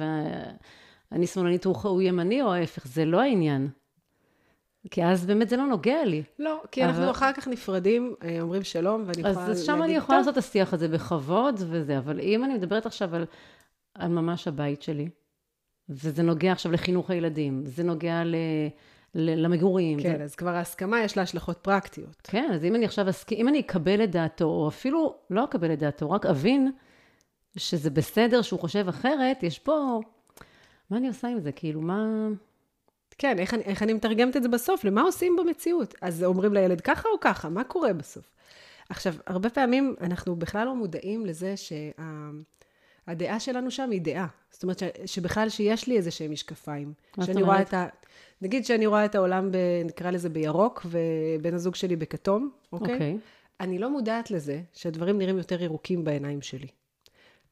ואני 1.12 1.28
שמאלנית, 1.28 1.66
הוא 1.66 1.76
הוא 1.84 2.02
ימני 2.02 2.42
או 2.42 2.54
ההפך, 2.54 2.88
זה 2.88 3.06
לא 3.06 3.22
העניין. 3.22 3.70
כי 4.92 5.04
אז 5.06 5.26
באמת 5.26 5.50
זה 5.50 5.58
לא 5.58 5.66
נוגע 5.66 6.06
לי. 6.06 6.24
לא, 6.40 6.62
כי 6.72 6.84
אנחנו 6.84 7.02
אבל- 7.04 7.12
אחר 7.12 7.34
כך 7.34 7.48
נפרדים, 7.48 8.16
אה, 8.24 8.42
אומרים 8.42 8.64
שלום, 8.64 9.04
ואני 9.06 9.20
יכולה 9.20 9.34
להגיד, 9.34 9.50
אז 9.50 9.66
שם 9.66 9.84
אני 9.84 9.92
יכולה 9.96 10.18
"טוב, 10.18 10.28
לעשות 10.28 10.34
את 10.34 10.50
השיח 10.50 10.74
הזה 10.74 10.88
בכבוד 10.88 11.56
וזה, 11.70 11.98
אבל 11.98 12.20
אם 12.20 12.44
אני 12.44 12.54
מדברת 12.54 12.86
עכשיו 12.86 13.16
על, 13.16 13.26
על 13.96 14.08
ממש 14.12 14.48
הבית 14.48 14.82
שלי, 14.82 15.10
וזה 15.90 16.24
נוגע 16.24 16.52
עכשיו 16.52 16.72
לחינוך 16.72 17.10
הילדים, 17.10 17.62
זה 17.66 17.84
נוגע 17.84 18.24
ל, 18.24 18.36
למגורים. 19.16 20.02
כן, 20.02 20.18
זה, 20.18 20.24
אז 20.24 20.36
כבר 20.36 20.50
ההסכמה 20.50 21.02
יש 21.02 21.18
לה 21.18 21.24
השלכות 21.24 21.58
פרקטיות. 21.58 22.22
כן, 22.24 22.50
אז 22.54 22.66
אם 22.66 22.76
אני 22.76 22.86
עכשיו 22.86 23.10
אסכים, 23.10 23.38
אם 23.40 23.48
אני 23.48 23.60
אקבל 23.60 24.04
את 24.04 24.12
דעתו, 24.12 24.46
או 24.46 24.68
אפילו 24.68 25.16
לא 25.30 25.44
אקבל 25.44 25.74
את 25.74 25.80
דעתו, 25.80 26.12
רק 26.12 26.26
אבין 26.26 26.72
שזה 27.58 27.90
בסדר 27.90 28.42
שהוא 28.42 28.60
חושב 28.60 28.88
אחרת, 28.90 29.44
יש 29.44 29.60
פה... 29.60 30.00
מה 30.90 30.98
אני 30.98 31.08
עושה 31.08 31.28
עם 31.28 31.40
זה? 31.40 31.52
כאילו, 31.52 31.82
מה... 31.82 32.28
כן, 33.18 33.40
איך 33.40 33.54
אני, 33.54 33.64
איך 33.64 33.84
אני 33.84 33.94
מתרגמת 33.94 34.38
את 34.38 34.44
זה 34.44 34.50
בסוף? 34.50 34.84
למה 34.84 35.02
עושים 35.02 35.36
במציאות? 35.36 35.96
אז 36.02 36.24
אומרים 36.24 36.54
לילד 36.54 36.82
ככה 36.82 37.10
או 37.10 37.20
ככה? 37.22 37.50
מה 37.50 37.64
קורה 37.64 37.94
בסוף? 37.94 38.32
עכשיו, 38.90 39.14
הרבה 39.28 39.50
פעמים 39.50 39.96
אנחנו 40.02 40.36
בכלל 40.36 40.66
לא 40.66 40.76
מודעים 40.76 41.26
לזה 41.26 41.54
שהדעה 43.06 43.40
שלנו 43.40 43.72
שם 43.72 43.90
היא 43.92 44.02
דעה. 44.02 44.28
זאת 44.52 44.63
אומרת, 44.63 44.80
ש, 44.80 44.84
שבכלל 45.06 45.50
שיש 45.50 45.88
לי 45.88 45.98
איזה 45.98 46.12
שהם 46.12 46.31
משקפיים. 46.31 46.94
שאני 47.25 47.44
רואה? 47.44 47.62
את 47.62 47.74
ה... 47.74 47.88
נגיד 48.42 48.66
שאני 48.66 48.86
רואה 48.86 49.06
את 49.06 49.16
העולם, 49.16 49.52
ב, 49.52 49.57
נקרא 49.86 50.12
לזה 50.12 50.30
בירוק, 50.30 50.86
ובן 50.86 51.54
הזוג 51.54 51.75
שלי 51.75 51.96
בכתום, 51.96 52.50
אוקיי? 52.72 52.94
אוקיי. 52.94 53.18
אני 53.60 53.80
לא 53.80 53.92
מודעת 53.92 54.31
לזה 54.31 54.62
שהדברים 54.74 55.18
נראים 55.18 55.38
יותר 55.38 55.63
ירוקים 55.63 56.03
בעיניים 56.03 56.41
שלי. 56.41 56.68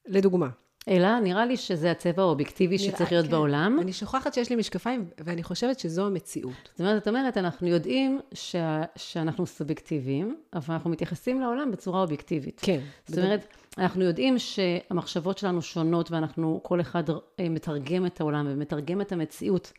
לדוגמה. 0.06 0.50
אלא, 0.88 1.20
נראה 1.20 1.46
לי 1.46 1.58
שזה 1.58 1.92
הצבע 1.92 2.22
האובייקטיבי 2.22 2.80
שצריך 2.80 3.12
להיות 3.12 3.26
כן. 3.26 3.32
בעולם. 3.32 3.78
אני 3.82 3.94
שוכחת 3.94 4.34
שיש 4.34 4.50
לי 4.50 4.56
משקפיים, 4.56 5.06
ואני 5.18 5.44
חושבת 5.44 5.80
שזו 5.80 6.06
המציאות. 6.06 6.70
זאת 6.72 6.80
אומרת, 6.80 7.02
את 7.02 7.08
אומרת, 7.08 7.38
אנחנו 7.38 7.68
יודעים 7.68 8.20
שה, 8.34 8.82
שאנחנו 8.96 9.46
סובייקטיביים, 9.46 10.38
אבל 10.54 10.74
אנחנו 10.74 10.90
מתייחסים 10.90 11.42
לעולם 11.42 11.72
בצורה 11.72 12.02
אובייקטיבית. 12.02 12.62
כן. 12.64 12.80
זאת 13.08 13.18
אומרת, 13.18 13.48
אנחנו 13.78 14.04
יודעים 14.04 14.40
שהמחשבות 14.40 15.38
שלנו 15.38 15.62
שונות, 15.62 16.12
ואנחנו, 16.12 16.60
כל 16.64 16.82
אחד 16.82 17.04
אה, 17.10 17.50
מתרגם 17.50 18.06
את 18.06 18.22
העולם 18.22 18.48
ומתרגם 18.50 19.02
את 19.02 19.12
המציאות 19.12 19.74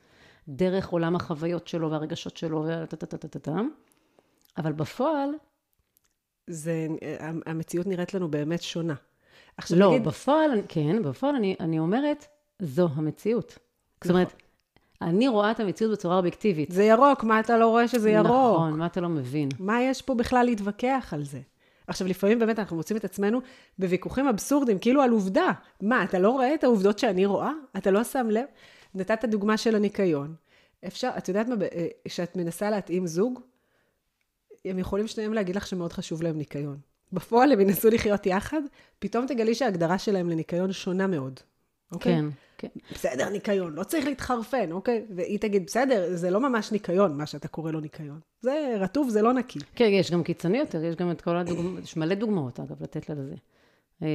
דרך 0.49 0.89
עולם 0.89 1.17
החוויות 1.17 1.69
שלו 1.69 1.91
והרגשות 1.91 2.37
שלו, 2.37 2.67
וטה-טה-טה-טה-טה. 2.83 3.61
אבל 4.57 4.73
בפועל, 4.73 5.31
זה, 6.47 6.87
המציאות 7.47 7.87
נראית 7.87 8.15
לנו 8.15 8.31
באמת 8.31 8.63
שונה. 8.63 8.95
עכשיו 9.57 9.79
לא, 9.79 9.91
נגיד, 9.91 10.05
בפועל, 10.05 10.51
כן, 10.69 11.03
בפועל 11.03 11.35
אני, 11.37 11.57
אני 11.61 11.79
אומרת, 11.79 12.27
זו 12.63 12.89
המציאות. 12.95 13.59
זאת 14.05 14.11
אומרת, 14.11 14.33
אני 15.03 15.29
רואה 15.29 15.51
את 15.51 15.61
המציאות 15.61 15.93
בצורה 15.93 16.17
אובייקטיבית. 16.17 16.71
זה 16.71 16.85
ירוק, 16.85 17.25
מה 17.25 17.41
אתה 17.41 17.59
לא 17.59 17.67
רואה 17.67 17.89
שזה 17.89 18.11
ירוק? 18.11 18.27
נכון, 18.27 18.79
מה 18.79 18.87
אתה 18.87 19.01
לא 19.01 19.09
מבין? 19.09 19.49
מה 19.59 19.83
יש 19.83 20.03
פה 20.03 20.15
בכלל 20.15 20.45
להתווכח 20.45 21.13
על 21.13 21.25
זה? 21.25 21.41
עכשיו, 21.87 22.09
לפעמים 22.09 22.39
באמת 22.39 22.59
אנחנו 22.59 22.77
מוצאים 22.77 22.97
את 22.97 23.05
עצמנו 23.05 23.41
בוויכוחים 23.79 24.29
אבסורדים, 24.29 24.79
כאילו 24.79 25.03
על 25.03 25.11
עובדה. 25.11 25.51
מה, 25.81 26.05
אתה 26.05 26.19
לא 26.19 26.31
רואה 26.31 26.55
את 26.55 26.65
העובדות 26.65 26.99
שאני 26.99 27.27
רואה? 27.27 27.51
אתה 27.77 27.91
לא 27.91 28.05
שם 28.05 28.27
לב? 28.31 28.45
נתת 28.95 29.25
דוגמה 29.25 29.57
של 29.57 29.75
הניקיון. 29.75 30.35
אפשר, 30.87 31.11
את 31.19 31.29
יודעת 31.29 31.49
מה, 31.49 31.55
אה, 31.73 31.87
כשאת 32.09 32.37
מנסה 32.37 32.71
להתאים 32.71 33.07
זוג, 33.07 33.41
הם 34.65 34.79
יכולים 34.79 35.07
שניהם 35.07 35.33
להגיד 35.33 35.57
לך 35.57 35.67
שמאוד 35.67 35.93
חשוב 35.93 36.23
להם 36.23 36.39
ניקיון. 36.39 36.79
בפועל 37.15 37.53
הם 37.53 37.61
ינסו 37.61 37.91
לחיות 37.91 38.27
יחד, 38.27 38.61
פתאום 38.99 39.27
תגלי 39.27 39.55
שההגדרה 39.55 39.99
שלהם 39.99 40.31
לניקיון 40.31 40.73
שונה 40.73 41.07
מאוד. 41.07 41.41
אוקיי? 41.93 42.15
כן, 42.15 42.25
כן. 42.59 42.69
בסדר, 42.95 43.29
ניקיון, 43.29 43.75
לא 43.75 43.85
צריך 43.85 44.07
להתחרפן, 44.07 44.73
אוקיי? 44.73 45.05
והיא 45.17 45.39
תגיד, 45.39 45.67
בסדר, 45.67 46.17
זה 46.17 46.31
לא 46.31 46.41
ממש 46.41 46.73
ניקיון, 46.73 47.17
מה 47.17 47.27
שאתה 47.27 47.49
קורא 47.49 47.71
לו 47.71 47.81
ניקיון. 47.81 48.21
זה 48.41 48.77
רטוב, 48.79 49.09
זה 49.09 49.23
לא 49.23 49.33
נקי. 49.33 49.59
כן, 49.75 49.89
יש 49.93 50.11
גם 50.11 50.23
קיצוני 50.23 50.59
יותר, 50.59 50.85
יש 50.85 50.97
גם 50.97 51.11
את 51.11 51.21
כל 51.21 51.37
הדוגמאות, 51.37 51.83
יש 51.85 51.97
מלא 51.97 52.15
דוגמאות, 52.15 52.61
אגב, 52.61 52.83
לתת 52.83 53.09
לה 53.09 53.15
לזה. 53.15 53.35
אה, 54.03 54.09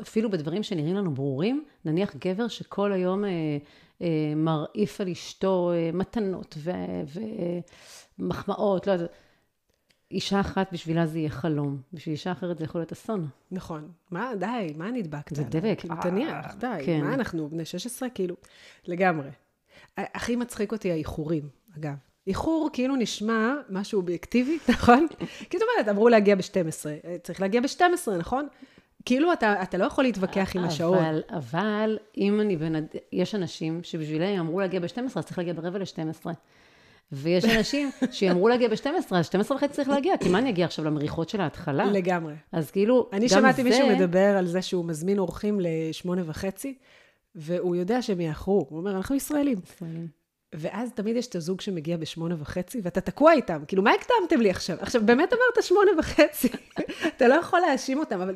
אפילו 0.00 0.30
בדברים 0.30 0.62
שנראים 0.62 0.94
לנו 0.94 1.14
ברורים, 1.14 1.64
נניח 1.84 2.16
גבר 2.16 2.48
שכל 2.48 2.92
היום 2.92 3.24
אה, 3.24 3.30
אה, 4.02 4.32
מרעיף 4.36 5.00
על 5.00 5.08
אשתו 5.08 5.72
אה, 5.74 5.90
מתנות 5.92 6.58
ומחמאות, 8.18 8.86
לא 8.86 8.92
יודעת. 8.92 9.10
אישה 10.10 10.40
אחת 10.40 10.72
בשבילה 10.72 11.06
זה 11.06 11.18
יהיה 11.18 11.30
חלום, 11.30 11.80
בשביל 11.92 12.12
אישה 12.12 12.32
אחרת 12.32 12.58
זה 12.58 12.64
יכול 12.64 12.80
להיות 12.80 12.92
אסון. 12.92 13.28
נכון. 13.50 13.88
מה, 14.10 14.32
די, 14.38 14.72
מה 14.76 14.90
נדבקת? 14.90 15.36
זה 15.36 15.44
דבק. 15.44 15.76
כאילו, 15.80 15.94
תניח, 16.02 16.54
די. 16.58 16.82
כן. 16.86 17.00
מה 17.00 17.14
אנחנו, 17.14 17.48
בני 17.48 17.64
16? 17.64 18.10
כאילו, 18.10 18.36
לגמרי. 18.86 19.28
הכי 19.96 20.36
מצחיק 20.36 20.72
אותי 20.72 20.92
האיחורים, 20.92 21.48
אגב. 21.78 21.94
איחור 22.26 22.70
כאילו 22.72 22.96
נשמע 22.96 23.54
משהו 23.70 24.00
אובייקטיבי, 24.00 24.58
נכון? 24.68 25.06
כי 25.50 25.58
זאת 25.58 25.68
אומרת, 25.74 25.88
אמרו 25.88 26.08
להגיע 26.08 26.34
ב-12, 26.34 26.86
צריך 27.22 27.40
להגיע 27.40 27.60
ב-12, 27.60 28.10
נכון? 28.18 28.48
כאילו 29.04 29.32
אתה, 29.32 29.62
אתה 29.62 29.78
לא 29.78 29.84
יכול 29.84 30.04
להתווכח 30.04 30.56
עם 30.56 30.64
השעון. 30.64 30.98
אבל, 30.98 31.22
אבל 31.30 31.98
אם 32.16 32.40
אני 32.40 32.56
בן... 32.56 32.72
יש 33.12 33.34
אנשים 33.34 33.80
שבשבילם 33.82 34.38
אמרו 34.38 34.60
להגיע 34.60 34.80
ב-12, 34.80 34.98
אז 35.16 35.24
צריך 35.24 35.38
להגיע 35.38 35.54
ברבע 35.54 35.78
ל-12. 35.78 36.26
ויש 37.12 37.44
אנשים 37.44 37.90
שאמרו 38.10 38.48
להגיע 38.48 38.68
ב-12, 38.68 38.86
אז 39.10 39.26
12 39.26 39.56
וחצי 39.56 39.74
צריך 39.74 39.88
להגיע, 39.88 40.16
כי 40.16 40.28
מה 40.28 40.38
אני 40.38 40.50
אגיע 40.50 40.64
עכשיו 40.64 40.84
למריחות 40.84 41.28
של 41.28 41.40
ההתחלה? 41.40 41.84
לגמרי. 41.84 42.34
אז 42.52 42.70
כאילו, 42.70 43.10
אני 43.12 43.28
שמעתי 43.28 43.62
זה... 43.62 43.68
מישהו 43.68 43.88
מדבר 43.88 44.36
על 44.38 44.46
זה 44.46 44.62
שהוא 44.62 44.84
מזמין 44.84 45.18
אורחים 45.18 45.60
לשמונה 45.60 46.22
וחצי, 46.26 46.74
והוא 47.34 47.76
יודע 47.76 48.02
שהם 48.02 48.20
יאחרו. 48.20 48.66
הוא 48.70 48.78
אומר, 48.78 48.96
אנחנו 48.96 49.16
ישראלים. 49.16 49.58
ישראלים. 49.74 50.20
ואז 50.54 50.90
תמיד 50.94 51.16
יש 51.16 51.26
את 51.26 51.34
הזוג 51.34 51.60
שמגיע 51.60 51.96
בשמונה 51.96 52.34
וחצי, 52.38 52.80
ואתה 52.82 53.00
תקוע 53.00 53.32
איתם. 53.32 53.62
כאילו, 53.68 53.82
מה 53.82 53.90
הקדמתם 53.92 54.40
לי 54.40 54.50
עכשיו? 54.50 54.76
עכשיו, 54.80 55.02
באמת 55.04 55.32
אמרת 55.32 55.64
שמונה 55.64 55.90
וחצי. 55.98 56.48
אתה 57.16 57.28
לא 57.28 57.34
יכול 57.34 57.60
להאשים 57.60 57.98
אותם, 57.98 58.20
אבל 58.20 58.34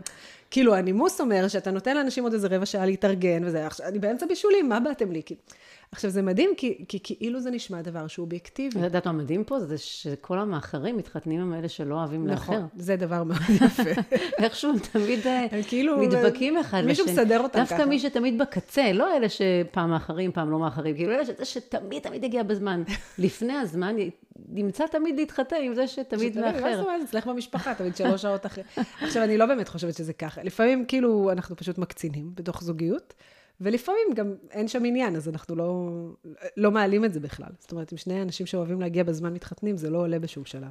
כאילו, 0.51 0.75
הנימוס 0.75 1.21
אומר 1.21 1.49
שאתה 1.49 1.71
נותן 1.71 1.97
לאנשים 1.97 2.25
עוד 2.25 2.33
איזה 2.33 2.49
רבע 2.51 2.67
שעה 2.67 2.87
להתארגן, 2.87 3.45
וזה, 3.45 3.67
עכשיו, 3.67 3.87
אני 3.87 3.99
באמצע 3.99 4.27
בישולים, 4.27 4.69
מה 4.69 4.81
באתם 4.81 5.13
לי? 5.13 5.23
כאילו, 5.27 5.41
עכשיו, 5.95 6.11
זה 6.11 6.23
מדהים, 6.23 6.51
כי, 6.57 6.85
כי 6.89 6.99
כאילו 7.03 7.41
זה 7.41 7.51
נשמע 7.51 7.83
דבר 7.83 8.07
שהוא 8.07 8.25
אובייקטיבי. 8.25 8.79
את 8.79 8.85
יודעת 8.85 9.07
מה 9.07 9.13
מדהים 9.13 9.45
פה? 9.45 9.61
זה 9.61 9.79
שכל 9.79 10.39
המאחרים 10.39 10.97
מתחתנים 10.97 11.41
עם 11.41 11.55
אלה 11.55 11.69
שלא 11.69 11.95
אוהבים 11.95 12.27
לאחר. 12.27 12.53
נכון, 12.53 12.69
זה 12.77 12.97
דבר 12.97 13.25
מאוד 13.25 13.41
יפה. 13.67 14.01
איכשהו 14.39 14.71
הם 14.71 14.79
תמיד 14.79 15.27
אה, 15.27 15.47
כאילו, 15.69 16.01
נדבקים 16.01 16.59
אחד 16.59 16.79
לשני. 16.79 16.89
מישהו 16.89 17.07
מסדר 17.07 17.41
אותם 17.41 17.59
דווקא 17.59 17.65
ככה. 17.65 17.77
דווקא 17.77 17.89
מי 17.89 17.99
שתמיד 17.99 18.39
בקצה, 18.39 18.93
לא 18.93 19.17
אלה 19.17 19.27
שפעם 19.29 19.91
מאחרים, 19.91 20.33
פעם 20.33 20.51
לא 20.51 20.59
מאחרים, 20.59 20.97
כאילו 20.97 21.13
אלה 21.13 21.25
שזה 21.25 21.45
שתמיד 21.45 22.03
תמיד 22.03 22.25
יגיע 22.25 22.43
בזמן. 22.43 22.83
לפני 23.19 23.53
הזמן, 23.53 23.97
נמצא 24.49 24.87
תמיד 24.87 25.17
להתחתן 25.17 25.57
עם 25.63 25.75
זה 25.75 25.87
שתמיד 25.87 26.39
מאחר. 26.39 26.61
מה 26.61 26.77
זאת 26.77 26.87
אומרת? 26.87 27.03
אצלך 27.05 27.27
במשפחה, 27.27 27.75
תמיד 27.75 27.97
שלוש 27.97 28.23
שעות 28.23 28.47
אחרי. 28.47 28.65
עכשיו, 29.01 29.23
אני 29.23 29.39
לא 29.39 29.47
באמת 29.47 29.69
חושבת 29.69 29.95
שזה 29.95 30.13
ככה. 30.13 30.43
לפעמים, 30.43 30.85
כאילו, 30.85 31.33
אנחנו 31.33 31.57
פשוט 31.57 31.79
מקצינים 31.79 32.31
בתוך 32.35 32.63
זוגיות. 32.63 33.15
ולפעמים 33.61 34.15
גם 34.15 34.35
אין 34.51 34.69
שם 34.69 34.85
עניין, 34.85 35.17
אז 35.17 35.29
אנחנו 35.29 35.57
לא, 35.57 35.91
לא 36.57 36.71
מעלים 36.71 37.05
את 37.05 37.13
זה 37.13 37.21
בכלל. 37.21 37.49
זאת 37.59 37.73
אומרת, 37.73 37.93
אם 37.93 37.99
שני 37.99 38.23
אנשים 38.23 38.47
שאוהבים 38.47 38.81
להגיע 38.81 39.05
בזמן 39.05 39.35
מתחתנים, 39.35 39.77
זה 39.77 39.91
לא 39.91 39.99
עולה 39.99 40.19
בשום 40.19 40.45
שלב. 40.45 40.71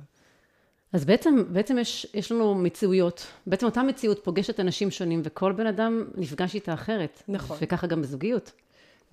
אז 0.94 1.06
בעצם, 1.06 1.44
בעצם 1.54 1.78
יש, 1.78 2.08
יש 2.14 2.32
לנו 2.32 2.56
מציאויות. 2.56 3.28
בעצם 3.48 3.66
אותה 3.66 3.84
מציאות 3.84 4.24
פוגשת 4.24 4.60
אנשים 4.60 4.92
שונים, 4.92 5.22
וכל 5.24 5.52
בן 5.52 5.68
אדם 5.68 6.06
נפגש 6.16 6.56
איתה 6.56 6.74
אחרת. 6.74 7.24
נכון. 7.28 7.58
וככה 7.62 7.88
גם 7.88 8.02
בזוגיות. 8.02 8.52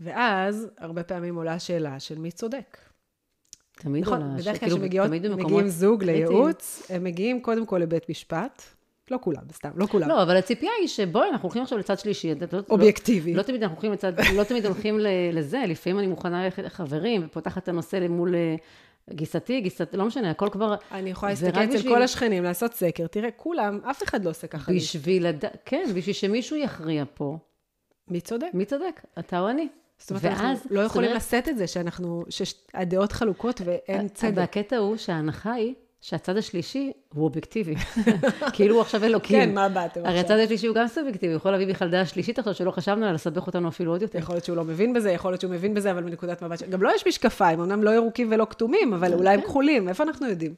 ואז, 0.00 0.68
הרבה 0.78 1.02
פעמים 1.02 1.36
עולה 1.36 1.54
השאלה 1.54 2.00
של 2.00 2.18
מי 2.18 2.30
צודק. 2.30 2.78
תמיד 3.72 4.02
נכון, 4.02 4.22
עולה. 4.22 4.34
בדרך 4.36 4.60
כלל 4.60 4.68
כשמגיעים 4.68 5.68
זוג 5.68 6.04
לייעוץ, 6.04 6.82
הם 6.90 7.04
מגיעים 7.04 7.42
קודם 7.42 7.66
כל 7.66 7.78
לבית 7.78 8.08
משפט, 8.08 8.62
לא 9.10 9.18
כולם, 9.22 9.42
סתם, 9.52 9.70
לא 9.76 9.86
כולם. 9.86 10.08
לא, 10.08 10.22
אבל 10.22 10.36
הציפייה 10.36 10.72
היא 10.80 10.88
שבואי, 10.88 11.28
אנחנו 11.28 11.46
הולכים 11.46 11.62
עכשיו 11.62 11.78
לצד 11.78 11.98
שלישי. 11.98 12.34
לא- 12.52 12.58
אובייקטיבי. 12.70 13.32
לא, 13.32 13.38
לא 13.38 13.42
תמיד 13.42 13.62
אנחנו 13.62 13.76
הולכים 13.76 13.92
לצד, 13.92 14.12
לא 14.36 14.44
תמיד 14.44 14.66
הולכים 14.66 14.98
לזה, 15.32 15.62
לפעמים 15.66 15.98
אני 15.98 16.06
מוכנה 16.06 16.44
ללכת 16.44 16.62
לחברים, 16.62 17.22
ופותחת 17.26 17.62
את 17.62 17.68
הנושא 17.68 17.96
למול 17.96 18.34
אה, 18.34 18.54
גיסתי, 19.10 19.60
גיסתי, 19.60 19.96
לא 19.96 20.04
משנה, 20.04 20.30
הכל 20.30 20.48
כבר... 20.52 20.74
אני 20.92 21.10
יכולה 21.10 21.32
להסתכל 21.32 21.64
אצל 21.64 21.74
בשביל... 21.76 21.92
כל 21.94 22.02
השכנים, 22.02 22.44
לעשות 22.44 22.74
סקר, 22.74 23.06
תראה, 23.06 23.30
כולם, 23.30 23.80
אף 23.90 24.02
אחד 24.02 24.24
לא 24.24 24.30
עושה 24.30 24.46
ככה. 24.46 24.72
בשביל, 24.72 25.28
לד... 25.28 25.44
כן, 25.64 25.84
בשביל 25.94 26.14
שמישהו 26.14 26.56
יכריע 26.56 27.04
פה. 27.14 27.38
מי 28.08 28.20
צודק? 28.20 28.48
מי 28.54 28.64
צודק? 28.64 29.00
אתה 29.18 29.40
או 29.40 29.48
אני. 29.48 29.68
זאת 29.98 30.10
אומרת, 30.10 30.24
ואז, 30.24 30.58
אנחנו 30.58 30.76
לא 30.76 30.80
יכולים 30.80 31.10
אומרת... 31.10 31.22
לשאת 31.22 31.48
את 31.48 31.58
זה, 31.58 31.66
שאנחנו, 31.66 32.24
שהדעות 32.28 33.12
חלוקות 33.12 33.60
ואין 33.64 34.08
צדק. 34.08 34.32
והקטע 34.34 34.76
הוא 34.76 34.96
שההנחה 34.96 35.52
היא 35.52 35.74
שהצד 36.00 36.36
השלישי 36.36 36.92
הוא 37.14 37.24
אובייקטיבי. 37.24 37.74
כאילו 38.54 38.74
הוא 38.74 38.82
עכשיו 38.82 39.04
אלוקים. 39.04 39.40
כן, 39.40 39.54
מה 39.54 39.68
באתם 39.68 40.00
עכשיו? 40.00 40.06
הרי 40.06 40.18
הצד 40.18 40.38
השלישי 40.38 40.66
הוא 40.66 40.76
גם 40.76 40.88
סובייקטיבי, 40.88 41.32
הוא 41.32 41.36
יכול 41.36 41.50
להביא 41.50 41.66
בכלל 41.66 41.90
דעה 41.90 42.06
שלישית 42.06 42.38
עכשיו 42.38 42.54
שלא 42.54 42.70
חשבנו 42.70 43.02
עליה, 43.02 43.12
לסבך 43.12 43.46
אותנו 43.46 43.68
אפילו 43.68 43.92
עוד 43.92 44.02
יותר. 44.02 44.18
יכול 44.18 44.34
להיות 44.34 44.44
שהוא 44.44 44.56
לא 44.56 44.64
מבין 44.64 44.92
בזה, 44.92 45.10
יכול 45.10 45.30
להיות 45.32 45.40
שהוא 45.40 45.52
מבין 45.52 45.74
בזה, 45.74 45.90
אבל 45.90 46.02
מנקודת 46.04 46.42
מבט 46.42 46.62
גם 46.62 46.82
לא 46.82 46.94
יש 46.94 47.06
משקפיים, 47.06 47.60
אמנם 47.60 47.82
לא 47.82 47.90
ירוקים 47.90 48.28
ולא 48.32 48.46
כתומים, 48.50 48.92
אבל 48.92 49.14
אולי 49.14 49.34
הם 49.34 49.40
כן. 49.40 49.46
כחולים, 49.46 49.88
איפה 49.88 50.04
אנחנו 50.04 50.28
יודעים? 50.28 50.54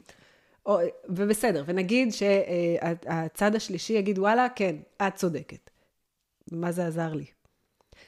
או, 0.67 0.79
ובסדר, 1.09 1.63
ונגיד 1.67 2.13
שהצד 2.13 3.55
השלישי 3.55 3.93
יגיד, 3.93 4.19
וואלה, 4.19 4.47
כן, 4.55 4.77
את 5.07 5.15
צודקת. 5.15 5.71
מה 6.53 6.73
זה 6.73 6.87
עזר 6.87 7.15
לי? 7.15 7.25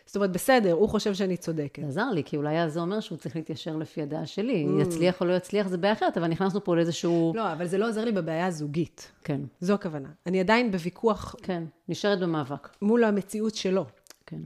זאת 0.07 0.17
אומרת, 0.17 0.33
בסדר, 0.33 0.73
הוא 0.73 0.89
חושב 0.89 1.15
שאני 1.15 1.37
צודקת. 1.37 1.83
זה 1.83 1.89
עזר 1.89 2.11
לי, 2.11 2.25
כי 2.25 2.37
אולי 2.37 2.63
אז 2.63 2.73
זה 2.73 2.81
אומר 2.81 3.01
שהוא 3.01 3.19
צריך 3.19 3.37
להתיישר 3.37 3.77
לפי 3.77 4.03
הדעה 4.03 4.27
שלי. 4.27 4.67
Mm. 4.67 4.83
יצליח 4.83 5.21
או 5.21 5.27
לא 5.27 5.33
יצליח 5.33 5.69
זה 5.69 5.79
בעיה 5.79 5.93
אחרת, 5.93 6.19
אבל 6.19 6.29
נכנסנו 6.29 6.65
פה 6.65 6.77
לאיזשהו... 6.77 7.33
לא, 7.37 7.53
אבל 7.53 7.67
זה 7.67 7.79
לא 7.79 7.89
עוזר 7.89 8.05
לי 8.05 8.13
בבעיה 8.13 8.47
הזוגית. 8.47 9.13
כן. 9.25 9.41
זו 9.61 9.75
הכוונה. 9.75 10.09
אני 10.27 10.41
עדיין 10.41 10.71
בוויכוח... 10.71 11.35
כן, 11.43 11.65
נשארת 11.89 12.21
במאבק. 12.21 12.69
מול 12.83 13.05
המציאות 13.05 13.55
שלו. 13.55 13.87
כן. 14.27 14.41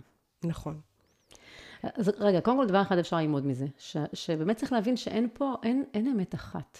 נכון. 0.44 0.80
אז 1.82 2.12
רגע, 2.18 2.40
קודם 2.40 2.56
כל 2.56 2.66
דבר 2.66 2.82
אחד 2.82 2.98
אפשר 2.98 3.16
ללמוד 3.16 3.46
מזה, 3.46 3.66
ש, 3.78 3.96
שבאמת 4.12 4.56
צריך 4.56 4.72
להבין 4.72 4.96
שאין 4.96 5.28
פה, 5.32 5.54
אין, 5.62 5.84
אין 5.94 6.06
אמת 6.06 6.34
אחת. 6.34 6.78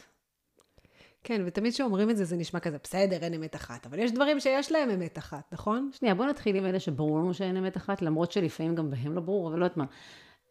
כן, 1.24 1.42
ותמיד 1.46 1.72
כשאומרים 1.72 2.10
את 2.10 2.16
זה, 2.16 2.24
זה 2.24 2.36
נשמע 2.36 2.60
כזה, 2.60 2.76
בסדר, 2.82 3.16
אין 3.16 3.34
אמת 3.34 3.56
אחת, 3.56 3.86
אבל 3.86 3.98
יש 3.98 4.12
דברים 4.12 4.40
שיש 4.40 4.72
להם 4.72 4.90
אמת 4.90 5.18
אחת, 5.18 5.52
נכון? 5.52 5.90
שנייה, 5.92 6.14
בוא 6.14 6.26
נתחיל 6.26 6.56
עם 6.56 6.66
אלה 6.66 6.80
שברור 6.80 7.18
לנו 7.18 7.34
שאין 7.34 7.56
אמת 7.56 7.76
אחת, 7.76 8.02
למרות 8.02 8.32
שלפעמים 8.32 8.74
גם 8.74 8.90
בהם 8.90 9.14
לא 9.14 9.20
ברור, 9.20 9.48
אבל 9.48 9.58
לא 9.58 9.64
יודעת 9.64 9.76
מה. 9.76 9.84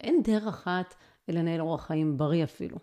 אין 0.00 0.22
דרך 0.22 0.46
אחת 0.46 0.94
לנהל 1.28 1.60
אורח 1.60 1.86
חיים 1.86 2.18
בריא 2.18 2.44
אפילו. 2.44 2.76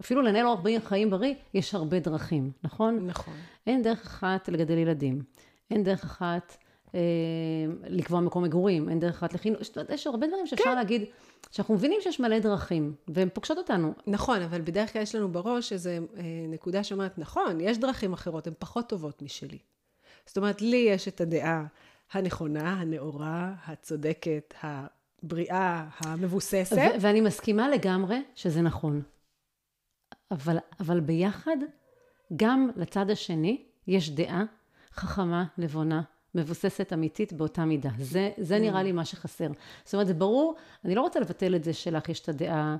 אפילו 0.00 0.22
לנהל 0.22 0.46
אורח 0.46 0.60
חיים 0.84 1.10
בריא, 1.10 1.34
יש 1.54 1.74
הרבה 1.74 2.00
דרכים, 2.00 2.50
נכון? 2.64 3.06
נכון. 3.06 3.34
אין 3.66 3.82
דרך 3.82 4.06
אחת 4.06 4.48
לגדל 4.48 4.78
ילדים. 4.78 5.22
אין 5.70 5.84
דרך 5.84 6.04
אחת 6.04 6.56
אה, 6.94 7.00
לקבוע 7.86 8.20
מקום 8.20 8.42
מגורים, 8.42 8.88
אין 8.88 9.00
דרך 9.00 9.14
אחת 9.14 9.34
לחינוך, 9.34 9.60
יש 9.88 10.06
הרבה 10.06 10.26
דברים 10.26 10.46
שאפשר 10.46 10.64
כן. 10.64 10.74
להגיד, 10.74 11.04
שאנחנו 11.50 11.74
מבינים 11.74 12.00
שיש 12.00 12.20
מלא 12.20 12.38
דרכים, 12.38 12.94
והן 13.08 13.28
פוגשות 13.34 13.58
אותנו. 13.58 13.94
נכון, 14.06 14.42
אבל 14.42 14.60
בדרך 14.60 14.92
כלל 14.92 15.02
יש 15.02 15.14
לנו 15.14 15.32
בראש 15.32 15.72
איזו 15.72 15.90
אה, 15.90 16.22
נקודה 16.48 16.84
שאומרת, 16.84 17.18
נכון, 17.18 17.60
יש 17.60 17.78
דרכים 17.78 18.12
אחרות, 18.12 18.46
הן 18.46 18.52
פחות 18.58 18.88
טובות 18.88 19.22
משלי. 19.22 19.58
זאת 20.26 20.36
אומרת, 20.36 20.62
לי 20.62 20.86
יש 20.90 21.08
את 21.08 21.20
הדעה 21.20 21.64
הנכונה, 22.12 22.72
הנאורה, 22.80 23.54
הצודקת, 23.66 24.54
הבריאה, 24.62 25.88
המבוססת. 25.98 26.76
ו- 26.76 27.00
ואני 27.00 27.20
מסכימה 27.20 27.68
לגמרי 27.68 28.22
שזה 28.34 28.60
נכון. 28.60 29.02
אבל, 30.30 30.56
אבל 30.80 31.00
ביחד, 31.00 31.56
גם 32.36 32.70
לצד 32.76 33.10
השני 33.10 33.64
יש 33.86 34.10
דעה 34.10 34.44
חכמה, 34.94 35.44
נבונה, 35.58 36.02
מבוססת 36.34 36.92
אמיתית 36.92 37.32
באותה 37.32 37.64
מידה. 37.64 37.90
זה, 37.98 38.30
זה 38.38 38.58
נראה 38.58 38.80
mm. 38.80 38.84
לי 38.84 38.92
מה 38.92 39.04
שחסר. 39.04 39.48
זאת 39.84 39.94
אומרת, 39.94 40.06
זה 40.06 40.14
ברור, 40.14 40.54
אני 40.84 40.94
לא 40.94 41.00
רוצה 41.00 41.20
לבטל 41.20 41.54
את 41.54 41.64
זה 41.64 41.72
שלך 41.72 42.08
יש 42.08 42.20
את 42.20 42.28
הדעה 42.28 42.76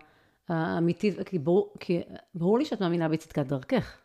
האמיתית, 0.49 1.29
כי 1.29 1.39
ברור, 1.39 1.75
כי 1.81 2.01
ברור 2.35 2.59
לי 2.59 2.65
שאת 2.65 2.81
מאמינה 2.81 3.09
בצדקת 3.09 3.47
דרכך. 3.47 3.99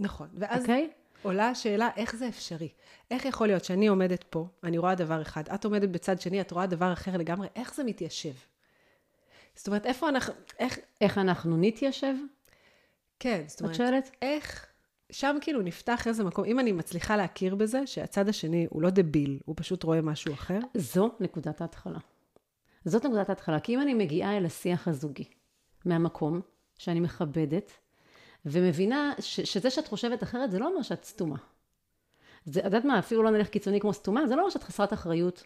נכון. 0.00 0.28
ואז 0.34 0.58
okay? 0.58 0.68
אוקיי? 0.68 0.90
עולה 1.22 1.48
השאלה, 1.48 1.90
איך 1.96 2.16
זה 2.16 2.28
אפשרי? 2.28 2.68
איך 3.10 3.24
יכול 3.24 3.46
להיות 3.46 3.64
שאני 3.64 3.86
עומדת 3.86 4.24
פה, 4.30 4.46
אני 4.64 4.78
רואה 4.78 4.94
דבר 4.94 5.22
אחד, 5.22 5.48
את 5.48 5.64
עומדת 5.64 5.88
בצד 5.88 6.20
שני, 6.20 6.40
את 6.40 6.50
רואה 6.50 6.66
דבר 6.66 6.92
אחר 6.92 7.16
לגמרי, 7.16 7.48
איך 7.56 7.74
זה 7.74 7.84
מתיישב? 7.84 8.32
זאת 9.54 9.66
אומרת, 9.66 9.86
איפה 9.86 10.08
אנחנו, 10.08 10.34
איך... 10.58 10.78
איך 11.00 11.18
אנחנו 11.18 11.56
נתיישב? 11.56 12.14
כן, 13.18 13.42
זאת 13.46 13.60
אומרת, 13.60 13.72
את 13.72 13.76
שואלת? 13.76 14.10
איך 14.22 14.71
שם 15.12 15.36
כאילו 15.40 15.62
נפתח 15.62 16.08
איזה 16.08 16.24
מקום, 16.24 16.44
אם 16.44 16.60
אני 16.60 16.72
מצליחה 16.72 17.16
להכיר 17.16 17.54
בזה, 17.54 17.86
שהצד 17.86 18.28
השני 18.28 18.66
הוא 18.70 18.82
לא 18.82 18.90
דביל, 18.90 19.38
הוא 19.44 19.54
פשוט 19.58 19.82
רואה 19.82 20.02
משהו 20.02 20.34
אחר. 20.34 20.58
זו 20.74 21.10
נקודת 21.20 21.60
ההתחלה. 21.60 21.98
זאת 22.84 23.06
נקודת 23.06 23.28
ההתחלה, 23.28 23.60
כי 23.60 23.74
אם 23.74 23.80
אני 23.80 23.94
מגיעה 23.94 24.36
אל 24.36 24.46
השיח 24.46 24.88
הזוגי, 24.88 25.24
מהמקום 25.84 26.40
שאני 26.78 27.00
מכבדת, 27.00 27.72
ומבינה 28.46 29.12
ש- 29.20 29.40
שזה 29.40 29.70
שאת 29.70 29.88
חושבת 29.88 30.22
אחרת, 30.22 30.50
זה 30.50 30.58
לא 30.58 30.68
אומר 30.68 30.82
שאת 30.82 31.04
סתומה. 31.04 31.36
זה, 32.44 32.60
את 32.60 32.64
יודעת 32.64 32.84
מה, 32.84 32.98
אפילו 32.98 33.22
לא 33.22 33.30
נלך 33.30 33.48
קיצוני 33.48 33.80
כמו 33.80 33.92
סתומה, 33.92 34.26
זה 34.26 34.36
לא 34.36 34.40
אומר 34.40 34.50
שאת 34.50 34.62
חסרת 34.62 34.92
אחריות. 34.92 35.44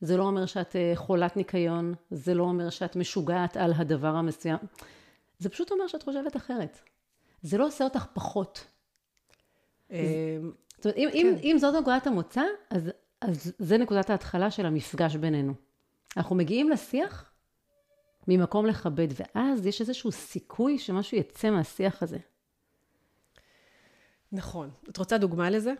זה 0.00 0.16
לא 0.16 0.22
אומר 0.22 0.46
שאת 0.46 0.76
אה, 0.76 0.92
חולת 0.94 1.36
ניקיון, 1.36 1.94
זה 2.10 2.34
לא 2.34 2.42
אומר 2.42 2.70
שאת 2.70 2.96
משוגעת 2.96 3.56
על 3.56 3.72
הדבר 3.76 4.16
המסוים. 4.16 4.58
זה 5.38 5.48
פשוט 5.48 5.70
אומר 5.70 5.86
שאת 5.86 6.02
חושבת 6.02 6.36
אחרת. 6.36 6.78
זה 7.42 7.58
לא 7.58 7.66
עושה 7.66 7.84
אותך 7.84 8.06
פחות. 8.12 8.66
אמ, 9.90 9.96
זאת 10.76 10.86
אומרת, 10.86 10.96
אם, 10.96 11.08
אם, 11.14 11.34
כן. 11.36 11.42
אם 11.42 11.56
זאת 11.60 11.74
נקודת 11.80 12.06
המוצא, 12.06 12.42
אז, 12.70 12.90
אז 13.20 13.52
זה 13.58 13.78
נקודת 13.78 14.10
ההתחלה 14.10 14.50
של 14.50 14.66
המפגש 14.66 15.16
בינינו. 15.16 15.54
אנחנו 16.16 16.36
מגיעים 16.36 16.70
לשיח 16.70 17.32
ממקום 18.28 18.66
לכבד, 18.66 19.08
ואז 19.16 19.66
יש 19.66 19.80
איזשהו 19.80 20.12
סיכוי 20.12 20.78
שמשהו 20.78 21.18
יצא 21.18 21.50
מהשיח 21.50 22.02
הזה. 22.02 22.18
נכון. 24.32 24.70
את 24.90 24.96
רוצה 24.96 25.18
דוגמה 25.18 25.50
לזה? 25.50 25.72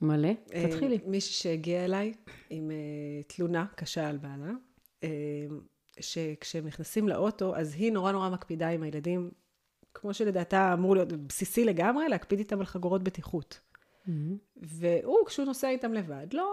מלא, 0.00 0.28
אה, 0.54 0.68
תתחילי. 0.68 0.98
מישהי 1.06 1.32
שהגיעה 1.32 1.84
אליי 1.84 2.14
עם 2.50 2.70
אה, 2.70 3.22
תלונה 3.26 3.66
קשה 3.76 4.08
על 4.08 4.18
בעלה, 4.18 4.52
אה, 5.02 5.08
שכשהם 6.00 6.66
נכנסים 6.66 7.08
לאוטו, 7.08 7.56
אז 7.56 7.74
היא 7.74 7.92
נורא 7.92 8.12
נורא 8.12 8.28
מקפידה 8.28 8.68
עם 8.68 8.82
הילדים, 8.82 9.30
כמו 9.94 10.14
שלדעתה 10.14 10.72
אמור 10.72 10.94
להיות 10.94 11.12
בסיסי 11.12 11.64
לגמרי, 11.64 12.08
להקפיד 12.08 12.38
איתם 12.38 12.60
על 12.60 12.66
חגורות 12.66 13.02
בטיחות. 13.02 13.60
והוא, 14.56 15.26
כשהוא 15.26 15.46
נוסע 15.46 15.68
איתם 15.68 15.92
לבד, 15.92 16.26
לא, 16.32 16.52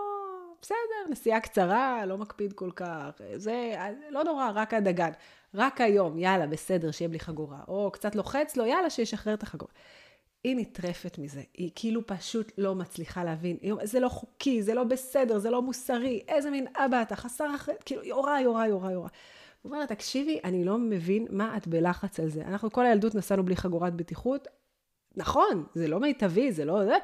בסדר, 0.62 1.10
נסיעה 1.10 1.40
קצרה, 1.40 2.06
לא 2.06 2.18
מקפיד 2.18 2.54
כל 2.54 2.72
כך, 2.76 3.22
זה 3.36 3.76
לא 4.10 4.24
נורא, 4.24 4.52
רק 4.54 4.74
הדגן. 4.74 5.12
רק 5.56 5.82
היום, 5.82 6.20
יאללה, 6.20 6.48
בסדר, 6.48 6.92
שיהיה 6.92 7.10
בלי 7.10 7.20
חגורה. 7.20 7.60
או 7.68 7.92
קצת 7.92 8.16
לוחץ 8.16 8.58
לו, 8.58 8.66
יאללה, 8.66 8.90
שישחרר 8.90 9.34
את 9.34 9.44
החגורה. 9.44 9.72
היא 10.44 10.56
נטרפת 10.56 11.18
מזה, 11.18 11.42
היא 11.54 11.72
כאילו 11.76 12.08
פשוט 12.08 12.52
לא 12.58 12.76
מצליחה 12.76 13.24
להבין. 13.24 13.58
היא 13.62 13.72
אומרת, 13.72 13.88
זה 13.88 14.00
לא 14.00 14.10
חוקי, 14.10 14.64
זה 14.64 14.74
לא 14.74 14.84
בסדר, 14.84 15.40
זה 15.40 15.50
לא 15.50 15.62
מוסרי, 15.62 16.22
איזה 16.28 16.50
מין 16.50 16.68
אבא 16.78 17.02
אתה, 17.02 17.16
חסר 17.16 17.56
אחריות, 17.56 17.84
כאילו, 17.84 18.04
יורה, 18.04 18.42
יורה, 18.42 18.68
יורה, 18.68 18.92
יורה. 18.92 19.10
הוא 19.62 19.70
אומר 19.70 19.80
לה, 19.80 19.88
תקשיבי, 19.88 20.40
אני 20.44 20.64
לא 20.64 20.78
מבין 20.78 21.28
מה 21.30 21.58
את 21.58 21.68
בלחץ 21.68 22.20
על 22.20 22.30
זה. 22.30 22.42
אנחנו 22.42 22.72
כל 22.72 22.86
הילדות 22.86 23.16
נסענו 23.16 23.46
בלי 23.46 23.56
חגורת 23.56 23.96
בטיחות. 23.96 24.48
נכון, 25.16 25.66
זה 25.74 25.88
לא 25.88 26.00
מיטבי, 26.00 26.52
זה 26.52 26.66
לא 26.66 26.86
זה, 26.86 26.96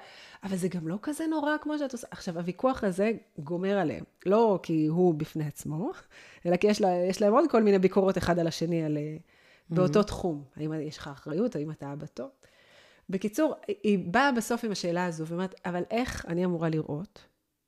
אבל 0.43 0.55
זה 0.55 0.67
גם 0.67 0.87
לא 0.87 0.99
כזה 1.01 1.27
נורא 1.27 1.57
כמו 1.61 1.77
שאת 1.77 1.93
עושה. 1.93 2.07
עכשיו, 2.11 2.37
הוויכוח 2.37 2.83
הזה 2.83 3.11
גומר 3.39 3.77
עליהם. 3.77 4.03
לא 4.25 4.59
כי 4.63 4.85
הוא 4.85 5.13
בפני 5.13 5.47
עצמו, 5.47 5.91
אלא 6.45 6.57
כי 6.57 6.67
יש, 6.67 6.81
לה, 6.81 6.95
יש 7.09 7.21
להם 7.21 7.33
עוד 7.33 7.51
כל 7.51 7.63
מיני 7.63 7.79
ביקורות 7.79 8.17
אחד 8.17 8.39
על 8.39 8.47
השני 8.47 8.83
על, 8.83 8.97
mm-hmm. 8.97 9.75
באותו 9.75 10.03
תחום. 10.03 10.43
האם 10.55 10.73
יש 10.73 10.97
לך 10.97 11.07
אחריות, 11.07 11.55
האם 11.55 11.71
אתה 11.71 11.93
אבא 11.93 12.05
טוב? 12.05 12.29
בקיצור, 13.09 13.53
היא 13.83 13.99
באה 13.99 14.31
בסוף 14.31 14.63
עם 14.63 14.71
השאלה 14.71 15.05
הזו, 15.05 15.27
ואומרת, 15.27 15.55
אבל 15.65 15.83
איך 15.91 16.25
אני 16.27 16.45
אמורה 16.45 16.69
לראות 16.69 17.25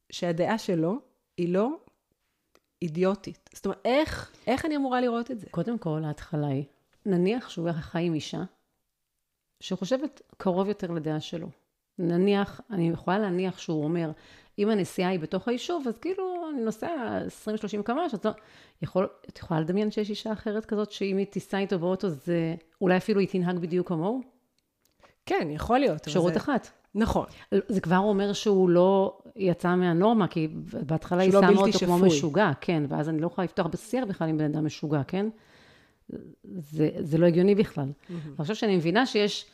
שהדעה 0.09 0.57
שלו 0.57 0.95
היא 1.37 1.53
לא 1.53 1.77
אידיוטית? 2.81 3.49
זאת 3.53 3.65
אומרת, 3.65 3.81
איך, 3.85 4.31
איך 4.47 4.65
אני 4.65 4.75
אמורה 4.75 5.01
לראות 5.01 5.31
את 5.31 5.39
זה? 5.39 5.47
קודם 5.51 5.77
כל, 5.77 6.01
ההתחלה 6.05 6.47
היא, 6.47 6.63
נניח 7.05 7.49
שהוא 7.49 7.69
חי 7.71 8.03
עם 8.03 8.13
אישה, 8.13 8.43
שחושבת 9.59 10.21
קרוב 10.37 10.67
יותר 10.67 10.91
לדעה 10.91 11.19
שלו. 11.19 11.47
נניח, 11.99 12.61
אני 12.71 12.89
יכולה 12.89 13.19
להניח 13.19 13.57
שהוא 13.57 13.83
אומר, 13.83 14.11
אם 14.59 14.69
הנסיעה 14.69 15.09
היא 15.09 15.19
בתוך 15.19 15.47
היישוב, 15.47 15.87
אז 15.87 15.97
כאילו 15.97 16.49
אני 16.53 16.61
נוסע 16.61 17.19
20-30 17.79 17.83
קמ"ש, 17.83 18.13
אז 18.13 18.25
לא, 18.25 18.31
יכול, 18.81 19.07
את 19.29 19.37
יכולה 19.37 19.59
לדמיין 19.59 19.91
שיש 19.91 20.09
אישה 20.09 20.33
אחרת 20.33 20.65
כזאת, 20.65 20.91
שאם 20.91 21.17
היא 21.17 21.25
תיסע 21.25 21.57
איתו 21.57 21.79
באוטו, 21.79 22.09
זה 22.09 22.55
אולי 22.81 22.97
אפילו 22.97 23.19
היא 23.19 23.27
תנהג 23.29 23.57
בדיוק 23.57 23.87
כמוהו? 23.87 24.21
כן, 25.25 25.47
יכול 25.51 25.79
להיות. 25.79 26.07
אפשרות 26.07 26.33
זה... 26.33 26.39
אחת. 26.39 26.67
נכון. 26.97 27.25
זה 27.67 27.81
כבר 27.81 27.97
אומר 27.97 28.33
שהוא 28.33 28.69
לא 28.69 29.17
יצא 29.35 29.75
מהנורמה, 29.75 30.27
כי 30.27 30.47
בהתחלה 30.85 31.23
היא 31.23 31.33
לא 31.33 31.41
שמה 31.41 31.49
אותו 31.49 31.73
שפוי. 31.73 31.87
כמו 31.87 31.97
משוגע, 31.97 32.51
כן, 32.61 32.83
ואז 32.89 33.09
אני 33.09 33.21
לא 33.21 33.27
יכולה 33.27 33.45
לפתוח 33.45 33.67
בשיח 33.67 34.03
בכלל 34.07 34.29
עם 34.29 34.37
בן 34.37 34.45
אדם 34.45 34.65
משוגע, 34.65 35.03
כן? 35.03 35.29
זה, 36.57 36.89
זה 36.99 37.17
לא 37.17 37.25
הגיוני 37.25 37.55
בכלל. 37.55 37.85
Mm-hmm. 37.85 38.11
אני 38.27 38.35
חושבת 38.37 38.55
שאני 38.55 38.77
מבינה 38.77 39.05
שיש 39.05 39.45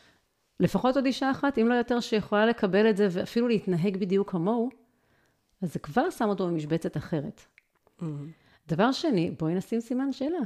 לפחות 0.59 0.95
עוד 0.95 1.05
אישה 1.05 1.31
אחת, 1.31 1.57
אם 1.57 1.67
לא 1.67 1.73
יותר, 1.73 2.00
שיכולה 2.00 2.45
לקבל 2.45 2.89
את 2.89 2.97
זה 2.97 3.07
ואפילו 3.12 3.47
להתנהג 3.47 3.97
בדיוק 3.97 4.31
כמוהו, 4.31 4.69
אז 5.62 5.73
זה 5.73 5.79
כבר 5.79 6.09
שם 6.09 6.29
אותו 6.29 6.47
במשבצת 6.47 6.97
אחרת. 6.97 7.41
Mm-hmm. 8.00 8.03
דבר 8.67 8.91
שני, 8.91 9.31
בואי 9.39 9.55
נשים 9.55 9.79
סימן 9.79 10.12
שאלה. 10.12 10.39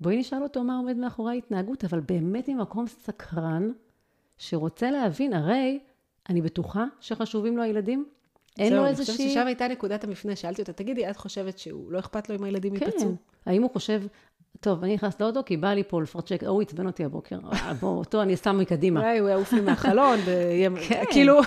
בואי 0.00 0.16
נשאל 0.16 0.42
אותו 0.42 0.64
מה 0.64 0.76
עומד 0.76 0.96
מאחורי 0.96 1.32
ההתנהגות, 1.32 1.84
אבל 1.84 2.00
באמת 2.00 2.48
ממקום 2.48 2.86
סקרן, 2.86 3.70
שרוצה 4.38 4.90
להבין, 4.90 5.32
הרי 5.32 5.80
אני 6.28 6.42
בטוחה 6.42 6.84
שחשובים 7.00 7.56
לו 7.56 7.62
הילדים. 7.62 8.06
אין 8.58 8.72
לו 8.72 8.86
איזושהי... 8.86 9.12
אני 9.12 9.16
חושבת 9.16 9.30
ששם 9.30 9.46
הייתה 9.46 9.68
נקודת 9.68 10.04
המפנה. 10.04 10.36
שאלתי 10.36 10.62
אותה, 10.62 10.72
תגידי, 10.72 11.10
את 11.10 11.16
חושבת 11.16 11.58
שהוא 11.58 11.92
לא 11.92 11.98
אכפת 11.98 12.28
לו 12.28 12.36
אם 12.36 12.44
הילדים 12.44 12.76
כן. 12.76 12.86
ייפצעו? 12.86 13.14
האם 13.46 13.62
הוא 13.62 13.70
חושב, 13.70 14.02
טוב, 14.60 14.84
אני 14.84 14.94
נכנס 14.94 15.20
לאוטו 15.20 15.44
כי 15.44 15.56
בא 15.56 15.68
לי 15.68 15.82
פה 15.88 16.02
לפרצ'ק, 16.02 16.44
הוא 16.44 16.62
עצבן 16.62 16.86
אותי 16.86 17.04
הבוקר, 17.04 17.38
בוא, 17.80 17.98
אותו 17.98 18.22
אני 18.22 18.36
שם 18.36 18.58
מקדימה. 18.58 19.00
אולי 19.00 19.18
הוא 19.18 19.28
יעוף 19.28 19.52
לי 19.52 19.60
מהחלון, 19.60 20.18
כן. 20.88 21.04
כאילו, 21.10 21.40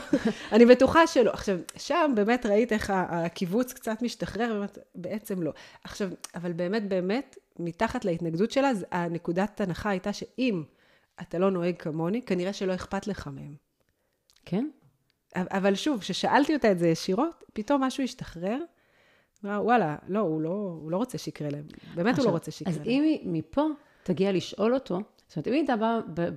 אני 0.51 0.65
בטוחה 0.65 1.07
שלא. 1.07 1.31
עכשיו, 1.31 1.57
שם 1.77 2.11
באמת 2.15 2.45
ראית 2.45 2.73
איך 2.73 2.93
הקיבוץ 2.93 3.73
קצת 3.73 4.01
משתחרר, 4.01 4.65
בעצם 4.95 5.43
לא. 5.43 5.51
עכשיו, 5.83 6.09
אבל 6.35 6.53
באמת, 6.53 6.89
באמת, 6.89 7.37
מתחת 7.59 8.05
להתנגדות 8.05 8.51
שלה, 8.51 8.71
הנקודת 8.91 9.61
הנחה 9.61 9.89
הייתה 9.89 10.13
שאם 10.13 10.63
אתה 11.21 11.37
לא 11.37 11.51
נוהג 11.51 11.75
כמוני, 11.79 12.21
כנראה 12.21 12.53
שלא 12.53 12.75
אכפת 12.75 13.07
לך 13.07 13.27
מהם. 13.27 13.66
כן? 14.49 14.69
אבל 15.36 15.75
שוב, 15.75 15.99
כששאלתי 15.99 16.55
אותה 16.55 16.71
את 16.71 16.79
זה 16.79 16.88
ישירות, 16.88 17.43
פתאום 17.53 17.83
משהו 17.83 18.03
השתחרר. 18.03 18.60
וואלה, 19.43 19.95
לא, 20.07 20.19
הוא 20.19 20.41
לא, 20.41 20.77
הוא 20.81 20.91
לא 20.91 20.97
רוצה 20.97 21.17
שיקרה 21.17 21.49
להם. 21.49 21.63
באמת 21.95 22.13
עכשיו, 22.13 22.25
הוא 22.25 22.31
לא 22.31 22.36
רוצה 22.36 22.51
שיקרה 22.51 22.73
אז 22.73 22.77
להם. 22.77 22.86
אז 22.86 22.91
אם 22.91 23.03
היא 23.03 23.19
מפה 23.23 23.65
תגיע 24.03 24.31
לשאול 24.31 24.73
אותו, 24.73 24.99
זאת 25.27 25.36
אומרת, 25.36 25.47
אם 25.47 25.53
היא 25.53 25.60
הייתה 25.60 25.75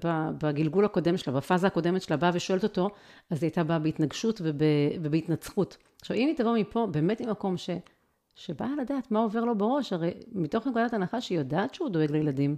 באה 0.00 0.30
בגלגול 0.32 0.84
הקודם 0.84 1.16
שלה, 1.16 1.34
בפאזה 1.34 1.66
הקודמת 1.66 2.02
שלה, 2.02 2.16
באה 2.16 2.30
ושואלת 2.34 2.64
אותו, 2.64 2.90
אז 3.30 3.42
היא 3.42 3.48
הייתה 3.48 3.64
באה 3.64 3.78
בהתנגשות 3.78 4.40
וב, 4.44 4.56
ובהתנצחות. 5.02 5.76
עכשיו, 6.00 6.16
אם 6.16 6.26
היא 6.26 6.36
תבוא 6.36 6.58
מפה, 6.58 6.86
באמת 6.90 7.20
ממקום 7.20 7.56
ש, 7.56 7.70
שבאה 8.34 8.70
לדעת 8.80 9.10
מה 9.10 9.20
עובר 9.20 9.44
לו 9.44 9.58
בראש, 9.58 9.92
הרי 9.92 10.10
מתוך 10.32 10.66
נקודת 10.66 10.92
הנחה 10.92 11.20
שהיא 11.20 11.38
יודעת 11.38 11.74
שהוא 11.74 11.88
דואג 11.88 12.10
לילדים, 12.10 12.56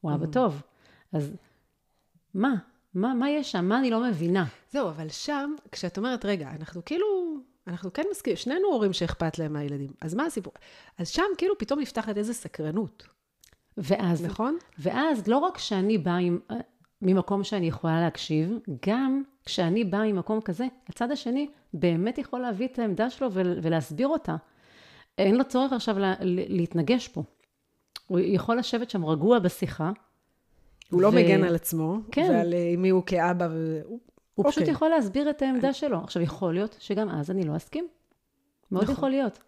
הוא 0.00 0.14
אבא 0.14 0.24
mm. 0.24 0.32
טוב. 0.32 0.62
אז 1.12 1.36
מה? 2.34 2.54
מה, 2.96 3.14
מה 3.14 3.30
יש 3.30 3.52
שם? 3.52 3.64
מה 3.64 3.78
אני 3.78 3.90
לא 3.90 4.00
מבינה? 4.00 4.44
זהו, 4.70 4.88
אבל 4.88 5.08
שם, 5.08 5.54
כשאת 5.72 5.98
אומרת, 5.98 6.24
רגע, 6.24 6.50
אנחנו 6.60 6.84
כאילו, 6.84 7.06
אנחנו 7.66 7.92
כן 7.92 8.02
מסכימים, 8.10 8.36
שנינו 8.36 8.68
הורים 8.68 8.92
שאכפת 8.92 9.38
להם 9.38 9.52
מהילדים, 9.52 9.90
אז 10.00 10.14
מה 10.14 10.24
הסיפור? 10.24 10.52
אז 10.98 11.08
שם 11.08 11.22
כאילו 11.38 11.58
פתאום 11.58 11.80
נפתחת 11.80 12.16
איזו 12.16 12.34
סקרנות. 12.34 13.06
ואז, 13.76 14.24
נכון? 14.24 14.58
ואז 14.78 15.28
לא 15.28 15.38
רק 15.38 15.58
שאני 15.58 15.98
באה 15.98 16.16
עם, 16.16 16.38
ממקום 17.02 17.44
שאני 17.44 17.68
יכולה 17.68 18.00
להקשיב, 18.00 18.58
גם 18.86 19.22
כשאני 19.44 19.84
באה 19.84 20.12
ממקום 20.12 20.40
כזה, 20.40 20.66
הצד 20.88 21.10
השני 21.10 21.48
באמת 21.74 22.18
יכול 22.18 22.40
להביא 22.40 22.66
את 22.66 22.78
העמדה 22.78 23.10
שלו 23.10 23.32
ולהסביר 23.32 24.08
אותה. 24.08 24.36
אין 25.18 25.36
לו 25.36 25.44
צורך 25.44 25.72
עכשיו 25.72 25.98
לה, 25.98 26.14
להתנגש 26.20 27.08
פה. 27.08 27.22
הוא 28.06 28.20
יכול 28.22 28.58
לשבת 28.58 28.90
שם 28.90 29.04
רגוע 29.04 29.38
בשיחה, 29.38 29.92
הוא 30.90 31.02
לא 31.02 31.06
ו... 31.06 31.10
לא 31.10 31.16
מגן 31.16 31.44
על 31.44 31.54
עצמו, 31.54 31.98
כן. 32.12 32.30
ועל 32.30 32.54
אה, 32.54 32.74
מי 32.78 32.88
הוא 32.88 33.02
כאבא. 33.06 33.48
ו... 33.50 33.80
הוא 33.84 33.98
אוקיי. 34.38 34.52
פשוט 34.52 34.68
יכול 34.68 34.88
להסביר 34.88 35.30
את 35.30 35.42
העמדה 35.42 35.72
שלו. 35.72 35.98
עכשיו, 35.98 36.22
יכול 36.22 36.54
להיות 36.54 36.76
שגם 36.80 37.08
אז 37.08 37.30
אני 37.30 37.44
לא 37.44 37.56
אסכים. 37.56 37.88
מאוד 38.70 38.82
נכון. 38.82 38.94
יכול 38.94 39.10
להיות. 39.10 39.38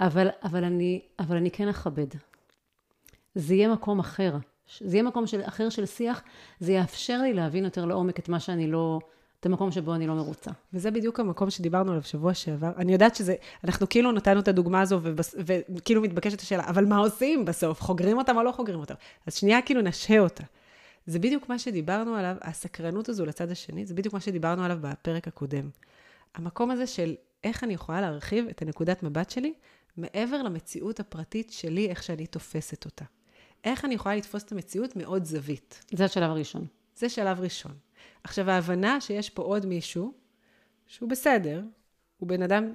אבל, 0.00 0.28
אבל, 0.42 0.64
אני, 0.64 1.00
אבל 1.18 1.36
אני 1.36 1.50
כן 1.50 1.68
אכבד. 1.68 2.06
זה 3.34 3.54
יהיה 3.54 3.68
מקום 3.68 3.98
אחר. 3.98 4.36
זה 4.80 4.96
יהיה 4.96 5.02
מקום 5.02 5.26
של, 5.26 5.40
אחר 5.44 5.68
של 5.68 5.86
שיח, 5.86 6.22
זה 6.60 6.72
יאפשר 6.72 7.22
לי 7.22 7.32
להבין 7.32 7.64
יותר 7.64 7.84
לעומק 7.84 8.18
את 8.18 8.28
מה 8.28 8.40
שאני 8.40 8.66
לא, 8.66 8.98
את 9.40 9.46
המקום 9.46 9.72
שבו 9.72 9.94
אני 9.94 10.06
לא 10.06 10.14
מרוצה. 10.14 10.50
וזה 10.72 10.90
בדיוק 10.90 11.20
המקום 11.20 11.50
שדיברנו 11.50 11.90
עליו 11.90 12.02
שבוע 12.02 12.34
שעבר. 12.34 12.70
אני 12.76 12.92
יודעת 12.92 13.14
שזה, 13.14 13.34
אנחנו 13.64 13.88
כאילו 13.88 14.12
נתנו 14.12 14.40
את 14.40 14.48
הדוגמה 14.48 14.80
הזו, 14.80 14.98
ובס, 15.02 15.34
וכאילו 15.76 16.02
מתבקשת 16.02 16.40
השאלה, 16.40 16.64
אבל 16.68 16.84
מה 16.84 16.96
עושים 16.96 17.44
בסוף? 17.44 17.80
חוגרים 17.82 18.18
אותם 18.18 18.36
או 18.36 18.42
לא 18.42 18.52
חוגרים 18.52 18.80
אותם? 18.80 18.94
אז 19.26 19.34
שנייה 19.34 19.62
כאילו 19.62 19.80
נשהה 19.80 20.18
אותה. 20.18 20.44
זה 21.06 21.18
בדיוק 21.18 21.48
מה 21.48 21.58
שדיברנו 21.58 22.14
עליו, 22.14 22.36
הסקרנות 22.40 23.08
הזו 23.08 23.26
לצד 23.26 23.50
השני, 23.50 23.86
זה 23.86 23.94
בדיוק 23.94 24.14
מה 24.14 24.20
שדיברנו 24.20 24.64
עליו 24.64 24.78
בפרק 24.80 25.28
הקודם. 25.28 25.70
המקום 26.34 26.70
הזה 26.70 26.86
של 26.86 27.14
איך 27.44 27.64
אני 27.64 27.74
יכולה 27.74 28.00
להרחיב 28.00 28.46
את 28.48 28.62
הנקודת 28.62 29.02
מבט 29.02 29.30
שלי 29.30 29.54
מעבר 29.96 30.42
למציאות 30.42 31.00
הפרטית 31.00 31.50
שלי, 31.50 31.88
איך 31.88 32.02
שאני 32.02 32.26
תופסת 32.26 32.84
אותה. 32.84 33.04
איך 33.64 33.84
אני 33.84 33.94
יכולה 33.94 34.16
לתפוס 34.16 34.42
את 34.42 34.52
המציאות 34.52 34.96
מעוד 34.96 35.24
זווית. 35.24 35.84
זה 35.92 36.04
השלב 36.04 36.30
הראשון. 36.30 36.66
זה 36.96 37.08
שלב 37.08 37.40
ראשון. 37.40 37.72
עכשיו, 38.24 38.50
ההבנה 38.50 39.00
שיש 39.00 39.30
פה 39.30 39.42
עוד 39.42 39.66
מישהו, 39.66 40.12
שהוא 40.86 41.08
בסדר, 41.08 41.62
הוא 42.18 42.28
בן 42.28 42.42
אדם, 42.42 42.72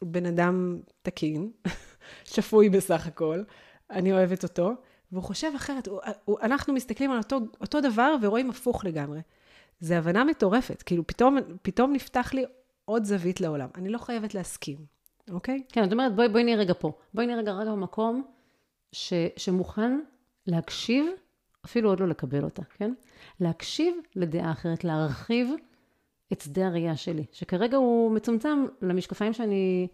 הוא 0.00 0.08
בן 0.08 0.26
אדם 0.26 0.80
תקין, 1.02 1.52
שפוי 2.32 2.68
בסך 2.68 3.06
הכל, 3.06 3.42
אני 3.90 4.12
אוהבת 4.12 4.42
אותו, 4.42 4.72
והוא 5.12 5.22
חושב 5.22 5.52
אחרת, 5.56 5.86
הוא, 5.86 6.00
הוא, 6.24 6.38
אנחנו 6.42 6.74
מסתכלים 6.74 7.10
על 7.10 7.18
אותו, 7.18 7.40
אותו 7.60 7.80
דבר 7.80 8.14
ורואים 8.22 8.50
הפוך 8.50 8.84
לגמרי. 8.84 9.20
זה 9.80 9.98
הבנה 9.98 10.24
מטורפת, 10.24 10.82
כאילו 10.82 11.06
פתאום, 11.06 11.38
פתאום 11.62 11.92
נפתח 11.92 12.30
לי 12.34 12.44
עוד 12.84 13.04
זווית 13.04 13.40
לעולם. 13.40 13.68
אני 13.74 13.88
לא 13.88 13.98
חייבת 13.98 14.34
להסכים, 14.34 14.78
אוקיי? 15.30 15.62
כן, 15.68 15.84
זאת 15.84 15.92
אומרת, 15.92 16.16
בואי, 16.16 16.28
בואי 16.28 16.44
נהיה 16.44 16.56
רגע 16.56 16.74
פה. 16.78 16.92
בואי 17.14 17.26
נהיה 17.26 17.38
רגע 17.38 17.52
רגע 17.52 17.70
במקום 17.70 18.24
ש, 18.92 19.12
שמוכן 19.36 20.00
להקשיב, 20.46 21.06
אפילו 21.64 21.88
עוד 21.88 22.00
לא 22.00 22.08
לקבל 22.08 22.44
אותה, 22.44 22.62
כן? 22.62 22.92
להקשיב 23.40 23.94
לדעה 24.16 24.52
אחרת, 24.52 24.84
להרחיב 24.84 25.50
את 26.32 26.40
שדה 26.40 26.66
הראייה 26.66 26.96
שלי, 26.96 27.24
שכרגע 27.32 27.76
הוא 27.76 28.12
מצומצם 28.12 28.66
למשקפיים 28.82 29.32
שאני, 29.32 29.88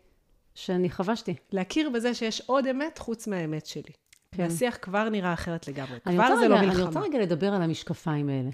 שאני 0.54 0.90
חבשתי. 0.90 1.34
להכיר 1.52 1.90
בזה 1.90 2.14
שיש 2.14 2.40
עוד 2.46 2.66
אמת 2.66 2.98
חוץ 2.98 3.26
מהאמת 3.26 3.66
שלי. 3.66 3.92
כן. 4.36 4.42
והשיח 4.42 4.78
כבר 4.82 5.08
נראה 5.08 5.32
אחרת 5.32 5.68
לגמרי. 5.68 5.98
אני 6.06 6.14
כבר 6.14 6.36
זה 6.36 6.48
לא 6.48 6.58
אני 6.58 6.66
מלחמה. 6.66 6.86
רוצה 6.86 7.00
רגע 7.00 7.18
לדבר 7.18 7.54
על 7.54 7.62
המשקפיים 7.62 8.28
האלה. 8.28 8.50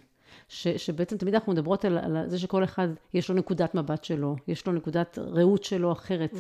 ש, 0.49 0.69
שבעצם 0.69 1.17
תמיד 1.17 1.35
אנחנו 1.35 1.53
מדברות 1.53 1.85
על, 1.85 1.99
על 1.99 2.17
זה 2.27 2.39
שכל 2.39 2.65
אחד 2.65 2.89
יש 3.15 3.29
לו 3.29 3.35
נקודת 3.35 3.75
מבט 3.75 4.05
שלו, 4.05 4.37
יש 4.49 4.67
לו 4.67 4.73
נקודת 4.73 5.19
ראות 5.19 5.65
שלו 5.65 5.93
אחרת. 5.93 6.35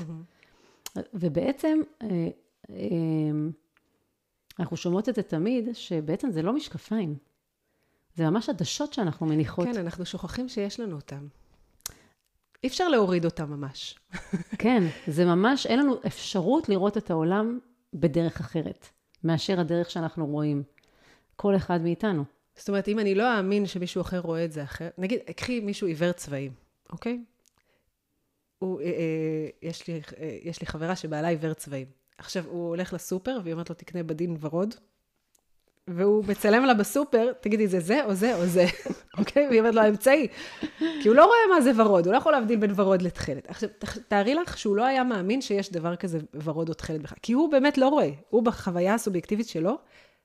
ובעצם, 1.15 1.79
אה, 2.03 2.29
אה, 2.71 2.77
אנחנו 4.61 4.77
שומעות 4.77 5.09
את 5.09 5.15
זה 5.15 5.23
תמיד, 5.23 5.69
שבעצם 5.73 6.31
זה 6.31 6.43
לא 6.43 6.53
משקפיים. 6.53 7.17
זה 8.15 8.31
ממש 8.31 8.49
עדשות 8.49 8.93
שאנחנו 8.93 9.27
מניחות. 9.27 9.67
כן, 9.67 9.81
אנחנו 9.81 10.07
שוכחים 10.07 10.49
שיש 10.49 10.81
לנו 10.81 10.97
אותם. 10.97 11.27
אי 12.65 12.69
אפשר 12.69 12.89
להוריד 12.89 13.25
אותם 13.25 13.51
ממש. 13.51 13.99
כן, 14.59 14.85
זה 15.07 15.25
ממש, 15.25 15.67
אין 15.67 15.79
לנו 15.79 15.95
אפשרות 16.07 16.69
לראות 16.69 16.97
את 16.97 17.11
העולם 17.11 17.59
בדרך 17.95 18.41
אחרת, 18.41 18.89
מאשר 19.25 19.61
הדרך 19.61 19.91
שאנחנו 19.91 20.27
רואים. 20.27 20.63
כל 21.37 21.57
אחד 21.57 21.81
מאיתנו. 21.83 22.25
זאת 22.57 22.69
אומרת, 22.69 22.89
אם 22.89 22.99
אני 22.99 23.15
לא 23.15 23.39
אאמין 23.39 23.67
שמישהו 23.67 24.01
אחר 24.01 24.19
רואה 24.19 24.45
את 24.45 24.53
זה 24.53 24.63
אחרת, 24.63 24.99
נגיד, 24.99 25.21
קחי 25.37 25.61
מישהו 25.61 25.87
עיוור 25.87 26.13
צבעים, 26.13 26.53
אוקיי? 26.93 27.25
הוא, 28.59 28.81
אה, 28.81 28.87
אה, 28.87 29.49
יש, 29.63 29.89
לי, 29.89 30.01
אה, 30.21 30.39
יש 30.43 30.61
לי 30.61 30.67
חברה 30.67 30.97
שבעלה 30.97 31.29
עיוור 31.29 31.55
צבעים. 31.55 31.87
עכשיו, 32.19 32.45
הוא 32.47 32.69
הולך 32.69 32.93
לסופר, 32.93 33.39
והיא 33.43 33.53
אומרת 33.53 33.71
לו, 33.71 33.77
תקנה 33.77 34.03
בדין 34.03 34.37
ורוד, 34.41 34.75
והוא 35.89 36.25
מצלם 36.29 36.65
לה 36.65 36.75
בסופר, 36.75 37.33
תגידי, 37.41 37.67
זה 37.67 37.81
זה 37.81 38.05
או 38.05 38.15
זה 38.15 38.35
או 38.35 38.47
זה, 38.47 38.65
אוקיי? 39.19 39.49
והיא 39.49 39.61
אומרת 39.61 39.75
לו, 39.75 39.81
האמצעי. 39.81 40.29
כי 40.79 41.09
הוא 41.09 41.17
לא 41.17 41.25
רואה 41.25 41.57
מה 41.57 41.61
זה 41.61 41.71
ורוד, 41.77 42.07
הוא 42.07 42.13
לא 42.13 42.19
יכול 42.19 42.33
להבדיל 42.33 42.59
בין 42.59 42.73
ורוד 42.77 43.03
לתכלת. 43.03 43.47
עכשיו, 43.49 43.69
תארי 44.09 44.35
לך 44.35 44.59
שהוא 44.59 44.77
לא 44.77 44.85
היה 44.85 45.05
מאמין 45.05 45.41
שיש 45.41 45.73
דבר 45.73 45.97
כזה 45.97 46.19
ורוד 46.45 46.69
או 46.69 46.75
תכלת 46.75 47.03
בכלל, 47.03 47.19
כי 47.23 47.33
הוא 47.33 47.51
באמת 47.51 47.79
לא 47.79 47.89
רואה. 47.89 48.11
הוא 48.31 48.43
בחוויה 48.43 48.95
הסובייקטיבית 48.95 49.49
שלו, 49.49 49.79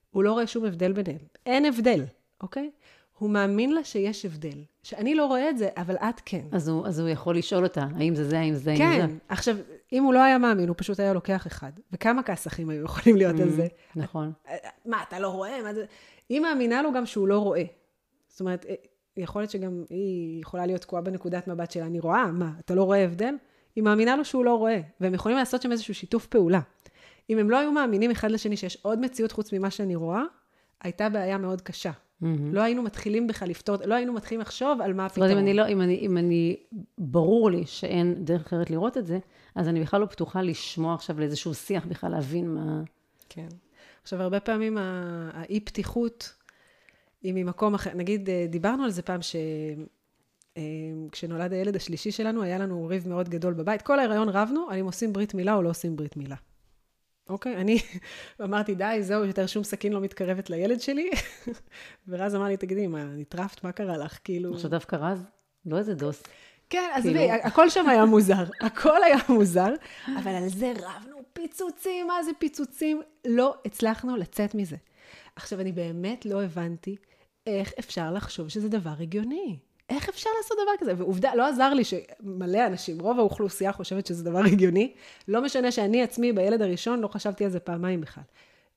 הוא 0.09 0.23
לא 0.23 0.31
רואה 0.31 0.47
שום 0.47 0.65
הבדל 0.65 0.91
ביניהם. 0.91 1.19
אין 1.45 1.65
הבדל, 1.65 2.03
אוקיי? 2.41 2.69
הוא 3.17 3.29
מאמין 3.29 3.73
לה 3.73 3.83
שיש 3.83 4.25
הבדל. 4.25 4.63
שאני 4.83 5.15
לא 5.15 5.25
רואה 5.25 5.49
את 5.49 5.57
זה, 5.57 5.69
אבל 5.77 5.95
את 5.95 6.21
כן. 6.25 6.45
אז 6.51 6.69
הוא, 6.69 6.87
אז 6.87 6.99
הוא 6.99 7.09
יכול 7.09 7.37
לשאול 7.37 7.63
אותה, 7.63 7.87
האם 7.95 8.15
זה 8.15 8.29
זה, 8.29 8.39
האם 8.39 8.53
זה, 8.53 8.71
האם 8.71 8.77
כן. 8.77 9.07
זה. 9.07 9.15
עכשיו, 9.29 9.57
אם 9.93 10.03
הוא 10.03 10.13
לא 10.13 10.23
היה 10.23 10.37
מאמין, 10.37 10.69
הוא 10.69 10.75
פשוט 10.77 10.99
היה 10.99 11.13
לוקח 11.13 11.47
אחד. 11.47 11.71
וכמה 11.91 12.23
כסחים 12.23 12.69
היו 12.69 12.83
יכולים 12.83 13.15
להיות 13.15 13.39
על 13.39 13.49
זה? 13.49 13.67
נכון. 13.95 14.31
מה, 14.85 15.03
אתה 15.07 15.19
לא 15.19 15.27
רואה? 15.27 15.63
מה 15.63 15.73
זה? 15.73 15.85
היא 16.29 16.39
מאמינה 16.39 16.81
לו 16.81 16.93
גם 16.93 17.05
שהוא 17.05 17.27
לא 17.27 17.39
רואה. 17.39 17.63
זאת 18.27 18.39
אומרת, 18.39 18.65
אה, 18.69 18.75
יכול 19.17 19.41
להיות 19.41 19.51
שגם 19.51 19.83
היא 19.89 20.41
יכולה 20.41 20.65
להיות 20.65 20.81
תקועה 20.81 21.01
בנקודת 21.01 21.47
מבט 21.47 21.71
שלה, 21.71 21.85
אני 21.85 21.99
רואה, 21.99 22.31
מה, 22.31 22.51
אתה 22.59 22.75
לא 22.75 22.83
רואה 22.83 23.03
הבדל? 23.03 23.35
היא 23.75 23.83
מאמינה 23.83 24.15
לו 24.15 24.25
שהוא 24.25 24.45
לא 24.45 24.55
רואה, 24.55 24.81
והם 25.01 25.13
יכולים 25.13 25.37
לעשות 25.37 25.61
שם 25.61 25.71
איזשהו 25.71 25.93
שיתוף 25.95 26.27
פעולה. 26.27 26.59
אם 27.29 27.37
הם 27.37 27.49
לא 27.49 27.57
היו 27.57 27.71
מאמינים 27.71 28.11
אחד 28.11 28.31
לשני 28.31 28.57
שיש 28.57 28.77
עוד 28.81 28.99
מציאות 28.99 29.31
חוץ 29.31 29.53
ממה 29.53 29.71
שאני 29.71 29.95
רואה, 29.95 30.23
הייתה 30.81 31.09
בעיה 31.09 31.37
מאוד 31.37 31.61
קשה. 31.61 31.91
לא 32.21 32.61
היינו 32.61 32.83
מתחילים 32.83 33.27
בכלל 33.27 33.49
לפתור, 33.49 33.75
לא 33.85 33.95
היינו 33.95 34.13
מתחילים 34.13 34.41
לחשוב 34.41 34.81
על 34.81 34.93
מה 34.93 35.07
זאת 35.07 35.17
אומרת, 35.17 35.29
הפתרון. 35.29 35.31
אם 35.31 35.37
אני 35.37 35.53
לא, 35.53 35.67
אם 35.67 35.81
אני, 35.81 35.99
אם 35.99 36.17
אני, 36.17 36.55
ברור 36.97 37.51
לי 37.51 37.65
שאין 37.65 38.25
דרך 38.25 38.45
אחרת 38.45 38.69
לראות 38.69 38.97
את 38.97 39.07
זה, 39.07 39.19
אז 39.55 39.67
אני 39.67 39.81
בכלל 39.81 40.01
לא 40.01 40.05
פתוחה 40.05 40.41
לשמוע 40.41 40.93
עכשיו 40.93 41.19
לאיזשהו 41.19 41.53
שיח, 41.53 41.85
בכלל 41.85 42.11
להבין 42.11 42.53
מה... 42.53 42.81
כן. 43.29 43.47
עכשיו, 44.03 44.21
הרבה 44.21 44.39
פעמים 44.39 44.77
האי-פתיחות 45.33 46.33
היא 47.21 47.33
ממקום 47.33 47.73
אחר. 47.73 47.91
נגיד, 47.95 48.29
אה, 48.29 48.45
דיברנו 48.49 48.83
על 48.83 48.89
זה 48.89 49.01
פעם 49.01 49.21
ש... 49.21 49.35
אה, 50.57 50.61
כשנולד 51.11 51.53
הילד 51.53 51.75
השלישי 51.75 52.11
שלנו, 52.11 52.41
היה 52.41 52.57
לנו 52.57 52.87
ריב 52.87 53.07
מאוד 53.07 53.29
גדול 53.29 53.53
בבית. 53.53 53.81
כל 53.81 53.99
ההיריון 53.99 54.29
רבנו 54.29 54.67
על 54.69 54.79
אם 54.79 54.85
עושים 54.85 55.13
ברית 55.13 55.33
מילה 55.33 55.55
או 55.55 55.61
לא 55.61 55.69
עושים 55.69 55.95
ברית 55.95 56.17
מילה. 56.17 56.35
אוקיי? 57.29 57.55
אני 57.55 57.77
אמרתי, 58.43 58.75
די, 58.75 58.97
זהו, 59.01 59.25
יותר 59.25 59.47
שום 59.47 59.63
סכין 59.63 59.93
לא 59.93 60.01
מתקרבת 60.01 60.49
לילד 60.49 60.81
שלי. 60.81 61.09
ורז 62.07 62.35
אמר 62.35 62.45
לי, 62.45 62.57
תגידי, 62.57 62.87
מה, 62.87 63.03
נטרפת? 63.03 63.63
מה 63.63 63.71
קרה 63.71 63.97
לך? 63.97 64.19
כאילו... 64.23 64.53
עכשיו 64.53 64.69
דווקא 64.69 64.95
רז, 64.95 65.23
לא 65.65 65.77
איזה 65.77 65.93
דוס. 65.95 66.23
כן, 66.69 66.89
כאילו- 67.01 67.19
עזבי, 67.19 67.31
הכל 67.31 67.69
שם 67.69 67.89
היה 67.89 68.05
מוזר, 68.05 68.43
הכל 68.67 69.03
היה 69.03 69.17
מוזר, 69.29 69.73
אבל 70.07 70.31
על 70.31 70.49
זה 70.49 70.73
רבנו 70.77 71.17
פיצוצים, 71.33 72.07
מה 72.07 72.23
זה 72.23 72.31
פיצוצים? 72.39 73.01
לא 73.27 73.55
הצלחנו 73.65 74.15
לצאת 74.15 74.55
מזה. 74.55 74.75
עכשיו, 75.35 75.61
אני 75.61 75.71
באמת 75.71 76.25
לא 76.25 76.43
הבנתי 76.43 76.95
איך 77.47 77.73
אפשר 77.79 78.11
לחשוב 78.11 78.49
שזה 78.49 78.69
דבר 78.69 78.93
הגיוני. 78.99 79.59
איך 79.89 80.09
אפשר 80.09 80.29
לעשות 80.37 80.57
דבר 80.63 80.71
כזה? 80.79 80.93
ועובדה, 80.97 81.35
לא 81.35 81.47
עזר 81.47 81.73
לי 81.73 81.83
שמלא 81.83 82.67
אנשים, 82.67 82.99
רוב 82.99 83.19
האוכלוסייה 83.19 83.71
חושבת 83.71 84.05
שזה 84.05 84.23
דבר 84.23 84.39
הגיוני. 84.39 84.93
לא 85.27 85.41
משנה 85.41 85.71
שאני 85.71 86.03
עצמי, 86.03 86.33
בילד 86.33 86.61
הראשון, 86.61 86.99
לא 86.99 87.07
חשבתי 87.07 87.45
על 87.45 87.51
זה 87.51 87.59
פעמיים 87.59 88.01
בכלל. 88.01 88.23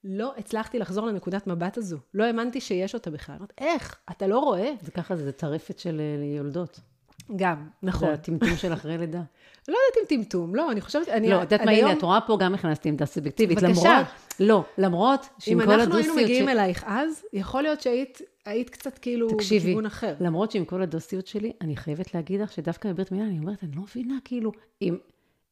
לא 0.05 0.33
הצלחתי 0.39 0.79
לחזור 0.79 1.07
לנקודת 1.07 1.47
מבט 1.47 1.79
הזו. 1.79 1.99
לא 2.15 2.25
האמנתי 2.25 2.61
שיש 2.61 2.95
אותה 2.95 3.11
בכלל. 3.11 3.35
אמרתי, 3.39 3.55
איך? 3.59 3.97
אתה 4.11 4.27
לא 4.27 4.39
רואה? 4.39 4.73
זה 4.81 4.91
ככה, 4.91 5.17
זה 5.17 5.33
טרפת 5.33 5.79
של 5.79 6.01
אה, 6.01 6.37
יולדות. 6.37 6.81
גם, 7.37 7.69
נכון. 7.83 8.09
זה 8.09 8.15
הטמטום 8.15 8.57
של 8.57 8.73
אחרי 8.73 8.99
לידה. 8.99 9.23
לא 9.69 9.77
יודעת 9.87 10.11
אם 10.13 10.17
טמטום, 10.17 10.55
לא, 10.55 10.71
אני 10.71 10.81
חושבת, 10.81 11.09
אני... 11.09 11.31
לא, 11.31 11.37
את 11.37 11.53
יודעת 11.53 11.67
מה, 11.67 11.73
הנה, 11.73 11.93
את 11.93 12.03
רואה 12.03 12.21
פה 12.21 12.37
גם 12.41 12.55
הכנסתי 12.55 12.89
עמדה 12.89 13.07
סובייקטיבית. 13.07 13.59
בבקשה. 13.59 13.81
למרות, 13.81 14.07
לא, 14.41 14.65
למרות 14.79 15.27
שעם 15.39 15.61
אם 15.61 15.67
כל 15.67 15.73
אנחנו 15.73 15.95
היינו 15.95 16.13
הדוסיות... 16.13 16.25
מגיעים 16.25 16.49
אלייך 16.49 16.85
אז, 16.87 17.25
יכול 17.33 17.63
להיות 17.63 17.81
שהיית 17.81 18.21
היית 18.47 18.71
קצת 18.71 18.99
כאילו 18.99 19.29
תקשיבי, 19.29 19.61
בכיוון 19.61 19.87
אחר. 19.87 20.15
למרות 20.21 20.51
שעם 20.51 20.65
כל 20.65 20.83
הדוסיות 20.83 21.27
שלי, 21.27 21.53
אני 21.61 21.77
חייבת 21.77 22.15
להגיד 22.15 22.41
לך 22.41 22.53
שדווקא 22.53 22.93
בברית 22.93 23.13
מילה, 23.13 23.25
אני 23.25 23.39
אומרת, 23.39 23.65
אני 23.65 23.73
לא 23.77 23.83
מבינה, 23.83 24.15
כאילו, 24.25 24.53
אם, 24.83 24.97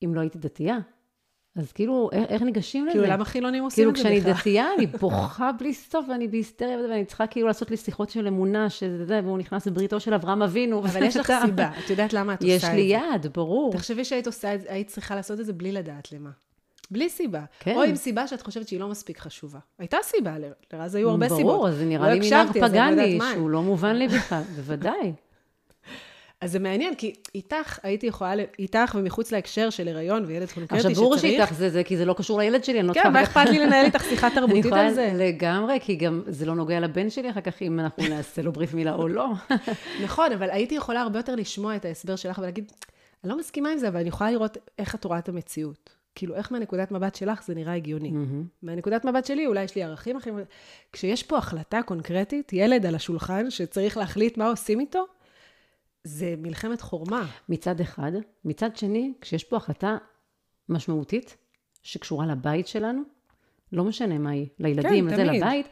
אם 0.04 0.14
לא 0.14 0.20
הייתי 0.20 0.38
דתייה, 0.38 0.78
אז 1.56 1.72
כאילו, 1.72 2.10
איך, 2.12 2.30
איך 2.30 2.42
ניגשים 2.42 2.86
לזה? 2.86 2.98
כאילו, 2.98 3.12
למה 3.12 3.24
חילונים 3.24 3.62
עושים 3.64 3.82
כאילו, 3.82 3.90
את 3.90 3.96
זה 3.96 4.02
כשאני 4.02 4.20
בכלל? 4.20 4.32
דתייה, 4.32 4.66
אני 4.78 4.86
בוכה 5.00 5.52
בלי 5.52 5.74
סוף, 5.74 6.06
ואני 6.08 6.28
בהיסטריה, 6.28 6.78
ואני 6.78 7.04
צריכה 7.04 7.26
כאילו 7.26 7.46
לעשות 7.46 7.70
לי 7.70 7.76
שיחות 7.76 8.10
של 8.10 8.26
אמונה, 8.26 8.70
שזה 8.70 9.04
זה, 9.04 9.20
והוא 9.24 9.38
נכנס 9.38 9.66
לבריתו 9.66 10.00
של 10.00 10.14
אברהם 10.14 10.42
אבינו. 10.42 10.78
אבל 10.84 11.02
יש 11.02 11.16
לך 11.16 11.32
סיבה, 11.44 11.70
את 11.84 11.90
יודעת 11.90 12.12
למה 12.12 12.34
את 12.34 12.42
עושה 12.42 12.56
את 12.56 12.62
יש 12.62 12.64
זה. 12.64 12.72
לי 12.72 12.80
יד, 12.80 13.26
ברור. 13.34 13.72
תחשבי 13.72 14.04
שהיית 14.04 14.26
עושה 14.26 14.54
את 14.54 14.60
זה, 14.60 14.66
היית 14.72 14.88
צריכה 14.88 15.14
לעשות 15.14 15.40
את 15.40 15.46
זה 15.46 15.52
בלי 15.52 15.72
לדעת 15.72 16.12
למה. 16.12 16.30
בלי 16.90 17.08
סיבה. 17.08 17.40
כן. 17.60 17.74
או 17.76 17.82
עם 17.82 17.96
סיבה 17.96 18.26
שאת 18.26 18.42
חושבת 18.42 18.68
שהיא 18.68 18.80
לא 18.80 18.88
מספיק 18.88 19.18
חשובה. 19.18 19.58
הייתה 19.78 19.96
סיבה, 20.02 20.38
ל- 20.38 20.52
לרז 20.72 20.94
היו 20.94 21.10
הרבה 21.10 21.28
סיבות. 21.28 21.42
ברור, 21.42 21.70
זה 21.70 21.84
נראה 21.84 22.08
לא 22.08 22.12
לי 22.12 22.28
מנהג 22.28 22.48
אני 22.48 22.60
לא 22.60 22.68
פגאני, 22.68 23.20
הם. 23.20 23.32
שהוא 23.32 23.50
לא 23.50 23.62
מובן 23.62 23.96
לי 23.96 24.08
בכלל, 24.08 24.42
בוודאי. 24.56 25.12
אז 26.40 26.52
זה 26.52 26.58
מעניין, 26.58 26.94
כי 26.94 27.14
איתך 27.34 27.78
הייתי 27.82 28.06
יכולה, 28.06 28.44
איתך 28.58 28.94
ומחוץ 28.98 29.32
להקשר 29.32 29.70
של 29.70 29.88
הריון 29.88 30.24
וילד 30.26 30.50
קונקרטי 30.52 30.76
עכשיו, 30.76 30.94
ברור 30.94 31.16
שצריך... 31.16 31.32
שאיתך 31.32 31.52
זה 31.52 31.70
זה, 31.70 31.84
כי 31.84 31.96
זה 31.96 32.04
לא 32.04 32.12
קשור 32.12 32.38
לילד 32.38 32.64
שלי, 32.64 32.80
אני 32.80 32.88
לא 32.88 32.92
כן, 32.92 33.00
צריכה... 33.00 33.10
מה 33.10 33.22
אכפת 33.22 33.44
לי 33.50 33.58
לנהל 33.58 33.84
איתך 33.84 34.04
שיחה 34.04 34.26
אני 34.26 34.34
תרבותית 34.36 34.72
על 34.72 34.94
זה? 34.94 35.12
לגמרי, 35.14 35.78
כי 35.80 35.96
גם 35.96 36.22
זה 36.26 36.46
לא 36.46 36.54
נוגע 36.54 36.80
לבן 36.80 37.10
שלי 37.10 37.30
אחר 37.30 37.40
כך, 37.40 37.62
אם 37.62 37.80
אנחנו 37.80 38.08
נעשה 38.08 38.42
לו 38.42 38.52
ברית 38.52 38.74
מילה 38.74 38.94
או 38.94 39.08
לא. 39.08 39.28
נכון, 40.04 40.32
אבל 40.32 40.50
הייתי 40.50 40.74
יכולה 40.74 41.00
הרבה 41.00 41.18
יותר 41.18 41.34
לשמוע 41.34 41.76
את 41.76 41.84
ההסבר 41.84 42.16
שלך 42.16 42.38
ולהגיד, 42.38 42.72
אני 43.24 43.30
לא 43.30 43.38
מסכימה 43.38 43.70
עם 43.70 43.78
זה, 43.78 43.88
אבל 43.88 44.00
אני 44.00 44.08
יכולה 44.08 44.30
לראות 44.30 44.58
איך 44.78 44.94
את 44.94 45.04
רואה 45.04 45.18
את 45.18 45.28
המציאות. 45.28 45.97
כאילו, 46.18 46.34
איך 46.34 46.52
מהנקודת 46.52 46.90
מבט 46.90 47.14
שלך 47.14 47.42
זה 47.42 47.54
נראה 47.54 47.74
הגיוני. 47.74 48.12
מהנקודת 48.62 49.04
מבט 49.04 49.24
שלי, 49.24 49.46
אולי 49.46 49.62
יש 49.62 49.74
לי 49.74 49.82
ערכים 49.82 50.16
אחרים. 50.16 50.38
כשיש 50.92 51.22
פה 51.22 51.38
החלטה 51.38 51.82
קונקרטית, 51.82 52.52
ילד 52.52 52.86
על 52.86 52.94
השולחן 52.94 53.50
שצריך 53.50 53.96
להחליט 53.96 54.36
מה 54.36 54.46
עושים 54.46 54.80
איתו, 54.80 55.04
זה 56.04 56.34
מלחמת 56.38 56.80
חורמה. 56.80 57.26
מצד 57.48 57.80
אחד. 57.80 58.12
מצד 58.44 58.76
שני, 58.76 59.12
כשיש 59.20 59.44
פה 59.44 59.56
החלטה 59.56 59.96
משמעותית, 60.68 61.36
שקשורה 61.82 62.26
לבית 62.26 62.66
שלנו, 62.66 63.02
לא 63.72 63.84
משנה 63.84 64.18
מה 64.18 64.30
היא, 64.30 64.46
לילדים, 64.58 65.08
כן, 65.08 65.14
וזה 65.14 65.26
תמיד. 65.26 65.42
לבית, 65.42 65.66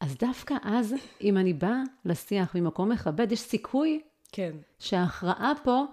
אז 0.00 0.16
דווקא 0.16 0.54
אז, 0.62 0.94
אם 1.20 1.36
אני 1.36 1.52
באה 1.52 1.82
לשיח 2.04 2.54
ממקום 2.54 2.88
מכבד, 2.88 3.32
יש 3.32 3.40
סיכוי 3.40 4.00
כן. 4.32 4.56
שההכרעה 4.78 5.52
פה 5.64 5.84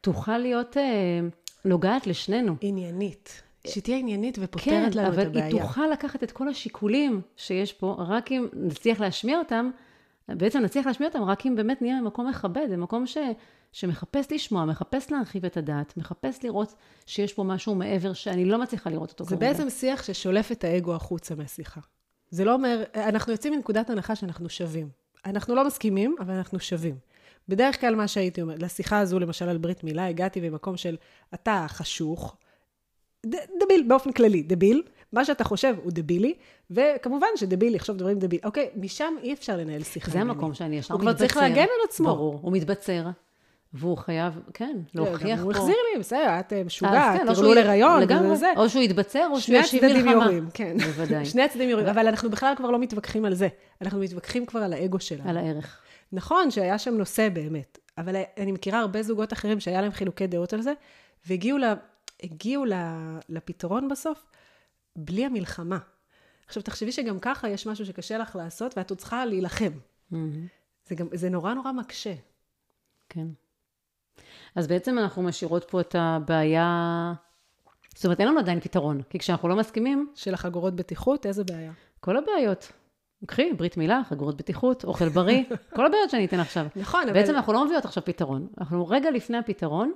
תוכל 0.00 0.38
להיות 0.38 0.76
אה, 0.76 1.20
נוגעת 1.64 2.06
לשנינו. 2.06 2.56
עניינית. 2.60 3.42
שתהיה 3.66 3.98
עניינית 3.98 4.36
כן, 4.36 4.42
ופותרת 4.44 4.94
לנו 4.94 5.08
את 5.08 5.14
אבל 5.14 5.26
הבעיה. 5.26 5.46
היא 5.46 5.60
תוכל 5.60 5.86
לקחת 5.92 6.22
את 6.22 6.32
כל 6.32 6.48
השיקולים 6.48 7.20
שיש 7.36 7.72
פה, 7.72 7.96
רק 7.98 8.32
אם 8.32 8.46
נצליח 8.52 9.00
להשמיע 9.00 9.38
אותם, 9.38 9.70
בעצם 10.28 10.58
נצליח 10.58 10.86
להשמיע 10.86 11.08
אותם 11.08 11.22
רק 11.22 11.46
אם 11.46 11.56
באמת 11.56 11.82
נהיה 11.82 11.96
במקום 12.02 12.28
מכבד, 12.28 12.66
במקום 12.70 13.06
ש, 13.06 13.18
שמחפש 13.72 14.32
לשמוע, 14.32 14.64
מחפש 14.64 15.12
להרחיב 15.12 15.44
את 15.44 15.56
הדעת, 15.56 15.96
מחפש 15.96 16.44
לראות 16.44 16.74
שיש 17.06 17.32
פה 17.32 17.42
משהו 17.44 17.74
מעבר 17.74 18.12
שאני 18.12 18.44
לא 18.44 18.58
מצליחה 18.58 18.90
לראות 18.90 19.10
אותו 19.10 19.24
זה 19.24 19.36
כרגע. 19.36 19.48
בעצם 19.48 19.70
שיח 19.70 20.02
ששולף 20.02 20.52
את 20.52 20.64
האגו 20.64 20.94
החוצה 20.94 21.34
מהשיחה. 21.34 21.80
זה 22.30 22.44
לא 22.44 22.54
אומר, 22.54 22.82
אנחנו 22.94 23.32
יוצאים 23.32 23.54
מנקודת 23.54 23.90
הנחה 23.90 24.14
שאנחנו 24.14 24.48
שווים. 24.48 24.88
אנחנו 25.26 25.54
לא 25.54 25.66
מסכימים, 25.66 26.16
אבל 26.20 26.34
אנחנו 26.34 26.60
שווים. 26.60 26.94
בדרך 27.48 27.80
כלל 27.80 27.94
מה 27.94 28.08
שהייתי 28.08 28.42
אומרת, 28.42 28.62
לשיחה 28.62 28.98
הזו, 28.98 29.18
למשל 29.18 29.48
על 29.48 29.58
ברית 29.58 29.84
מילה, 29.84 30.06
הגעתי 30.06 30.40
במקום 30.40 30.76
של 30.76 30.96
אתה 31.34 31.66
חשוך, 31.68 32.36
ד, 33.26 33.34
דביל, 33.64 33.84
באופן 33.88 34.12
כללי, 34.12 34.42
דביל, 34.42 34.82
מה 35.12 35.24
שאתה 35.24 35.44
חושב 35.44 35.74
הוא 35.82 35.92
דבילי, 35.94 36.34
וכמובן 36.70 37.26
שדביל 37.36 37.74
יחשוב 37.74 37.96
דברים 37.96 38.18
דביל. 38.18 38.40
אוקיי, 38.44 38.70
משם 38.76 39.14
אי 39.22 39.32
אפשר 39.32 39.56
לנהל 39.56 39.82
שיחה. 39.82 40.10
זה. 40.10 40.20
המקום 40.20 40.54
שאני 40.54 40.76
ישר 40.76 40.94
הוא 40.94 41.00
כבר 41.00 41.12
צריך 41.12 41.36
מתבצר. 41.36 41.48
להגן 41.48 41.62
על 41.62 41.88
עצמו. 41.88 42.08
ברור, 42.08 42.38
הוא 42.42 42.52
מתבצר. 42.52 43.02
והוא 43.74 43.96
חייב, 43.98 44.40
כן, 44.54 44.76
להוכיח 44.94 45.28
גם 45.28 45.36
פה. 45.36 45.42
הוא 45.42 45.52
החזיר 45.52 45.74
לי, 45.92 46.00
בסדר, 46.00 46.40
את 46.40 46.52
אה, 46.52 46.64
משוגעת, 46.64 47.20
כן, 47.20 47.28
הריון, 47.58 48.00
לגמרי. 48.00 48.30
וזה. 48.30 48.52
או 48.56 48.68
שהוא 48.68 48.82
יתבצר, 48.82 49.26
או 49.26 49.26
שהוא 49.28 49.40
שני 49.40 49.58
ישיב 49.58 49.84
הצדדים 49.84 50.06
מלחמה. 50.06 50.24
יורים, 50.24 50.48
כן. 50.54 50.76
בוודאי. 50.78 51.24
שני 51.24 51.42
הצדדים 51.42 51.68
יורים, 51.68 51.86
אבל 51.86 52.06
אנחנו 52.06 52.30
בכלל 52.30 52.54
כבר 52.56 52.70
לא 52.70 52.78
מתווכחים 52.78 53.24
על 53.24 53.34
זה. 53.34 53.48
אנחנו 53.82 54.00
מתווכחים 54.00 54.46
כבר 54.46 54.60
על 54.60 54.72
האגו 54.72 55.00
שלנו. 55.00 55.30
על 55.30 55.36
הערך. 55.36 55.80
נכון 56.12 56.50
שהיה 56.50 56.78
שם 56.78 56.94
נושא 56.94 57.28
באמת, 57.28 57.78
אבל 57.98 58.16
אני 58.38 58.52
מכירה 58.52 58.78
הרבה 58.80 59.02
זוגות 59.02 59.32
אחרים 59.32 59.60
שהיה 59.60 59.80
להם 59.80 59.92
חילוקי 59.92 60.26
דעות 60.26 60.52
על 60.52 60.62
זה, 60.62 60.72
והגיעו 61.26 61.58
ל, 61.58 61.64
הגיעו 62.22 62.64
ל, 62.64 62.72
לפתרון 63.28 63.88
בסוף 63.88 64.30
בלי 64.96 65.24
המלחמה. 65.24 65.78
עכשיו, 66.46 66.62
תחשבי 66.62 66.92
שגם 66.92 67.18
ככה 67.20 67.48
יש 67.48 67.66
משהו 67.66 67.86
שקשה 67.86 68.18
לך 68.18 68.36
לעשות, 68.36 68.78
ואת 68.78 68.90
עוד 68.90 68.98
צריכה 68.98 69.24
להילחם. 69.24 69.72
מהמם. 70.10 70.46
זה, 70.88 70.94
גם, 70.94 71.06
זה 71.12 71.30
נורא 71.30 71.54
נורא 71.54 71.72
מקשה. 71.72 72.14
כן. 73.08 73.26
אז 74.54 74.66
בעצם 74.66 74.98
אנחנו 74.98 75.22
משאירות 75.22 75.64
פה 75.70 75.80
את 75.80 75.94
הבעיה, 75.98 77.12
זאת 77.94 78.04
אומרת, 78.04 78.20
אין 78.20 78.28
לנו 78.28 78.38
עדיין 78.38 78.60
פתרון, 78.60 79.02
כי 79.02 79.18
כשאנחנו 79.18 79.48
לא 79.48 79.56
מסכימים, 79.56 80.12
של 80.14 80.34
החגורות 80.34 80.76
בטיחות, 80.76 81.26
איזה 81.26 81.44
בעיה. 81.44 81.72
כל 82.00 82.16
הבעיות. 82.16 82.72
קחי, 83.26 83.52
ברית 83.52 83.76
מילה, 83.76 84.02
חגורות 84.08 84.36
בטיחות, 84.36 84.84
אוכל 84.84 85.08
בריא, 85.08 85.42
כל 85.76 85.86
הבעיות 85.86 86.10
שאני 86.10 86.24
אתן 86.24 86.40
עכשיו. 86.40 86.66
נכון, 86.76 87.02
אבל... 87.02 87.12
בעצם 87.12 87.34
אנחנו 87.34 87.52
לא 87.52 87.64
מביאות 87.64 87.84
עכשיו 87.84 88.04
פתרון. 88.04 88.46
אנחנו 88.60 88.88
רגע 88.88 89.10
לפני 89.10 89.38
הפתרון 89.38 89.92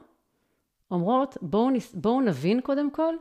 אומרות, 0.91 1.37
בואו, 1.43 1.71
נס... 1.71 1.95
בואו 1.95 2.21
נבין 2.21 2.61
קודם 2.61 2.91
כל 2.91 3.15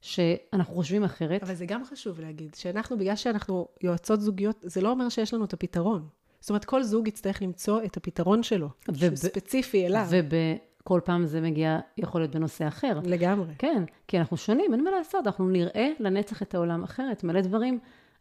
שאנחנו 0.00 0.74
חושבים 0.74 1.04
אחרת. 1.04 1.42
אבל 1.42 1.54
זה 1.54 1.66
גם 1.66 1.84
חשוב 1.84 2.20
להגיד, 2.20 2.54
שאנחנו, 2.54 2.98
בגלל 2.98 3.16
שאנחנו 3.16 3.68
יועצות 3.82 4.20
זוגיות, 4.20 4.56
זה 4.62 4.80
לא 4.80 4.90
אומר 4.90 5.08
שיש 5.08 5.34
לנו 5.34 5.44
את 5.44 5.52
הפתרון. 5.52 6.08
זאת 6.40 6.50
אומרת, 6.50 6.64
כל 6.64 6.82
זוג 6.82 7.08
יצטרך 7.08 7.42
למצוא 7.42 7.82
את 7.84 7.96
הפתרון 7.96 8.42
שלו, 8.42 8.68
וב- 8.88 8.96
שהוא 8.98 9.16
ספציפי 9.16 9.86
אליו. 9.86 10.06
ובכל 10.10 11.00
פעם 11.04 11.26
זה 11.26 11.40
מגיע, 11.40 11.78
יכול 11.98 12.20
להיות 12.20 12.30
בנושא 12.30 12.68
אחר. 12.68 13.00
לגמרי. 13.04 13.54
כן, 13.58 13.84
כי 14.08 14.18
אנחנו 14.18 14.36
שונים, 14.36 14.72
אין 14.72 14.84
מה 14.84 14.90
לעשות, 14.90 15.26
אנחנו 15.26 15.48
נראה 15.48 15.88
לנצח 15.98 16.42
את 16.42 16.54
העולם 16.54 16.82
אחרת, 16.82 17.24
מלא 17.24 17.40
דברים. 17.40 17.78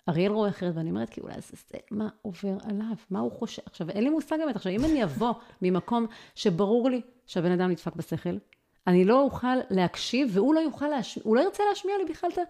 אריאל 0.09 0.31
רואה 0.31 0.49
אחרת, 0.49 0.73
ואני 0.75 0.89
אומרת, 0.89 1.09
כאילו, 1.09 1.29
אז 1.29 1.51
זה 1.69 1.77
מה 1.91 2.09
עובר 2.21 2.57
עליו, 2.69 2.95
מה 3.09 3.19
הוא 3.19 3.31
חושב. 3.31 3.61
עכשיו, 3.65 3.89
אין 3.89 4.03
לי 4.03 4.09
מושג 4.09 4.37
באמת, 4.37 4.55
עכשיו, 4.55 4.71
אם 4.71 4.85
אני 4.85 5.03
אבוא 5.03 5.33
ממקום 5.61 6.05
שברור 6.35 6.89
לי 6.89 7.01
שהבן 7.25 7.51
אדם 7.51 7.69
נדפק 7.69 7.95
בשכל, 7.95 8.37
אני 8.87 9.05
לא 9.05 9.21
אוכל 9.21 9.57
להקשיב, 9.69 10.29
והוא 10.31 10.53
לא 10.53 10.59
יוכל 10.59 10.87
להשמיע, 10.87 11.23
הוא 11.25 11.35
לא 11.35 11.41
ירצה 11.41 11.63
להשמיע 11.69 11.95
לי 11.97 12.13
בכלל 12.13 12.29
את 12.33 12.37
ה... 12.37 12.41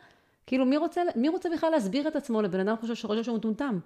כאילו, 0.45 0.65
מי 0.65 0.77
רוצה, 0.77 1.01
מי 1.15 1.29
רוצה 1.29 1.49
בכלל 1.53 1.69
להסביר 1.69 2.07
את 2.07 2.15
עצמו 2.15 2.41
לבן 2.41 2.59
אדם 2.59 2.75
חושב 2.77 2.95
שחושב 2.95 3.23
שהוא 3.23 3.37
מטומטם? 3.37 3.79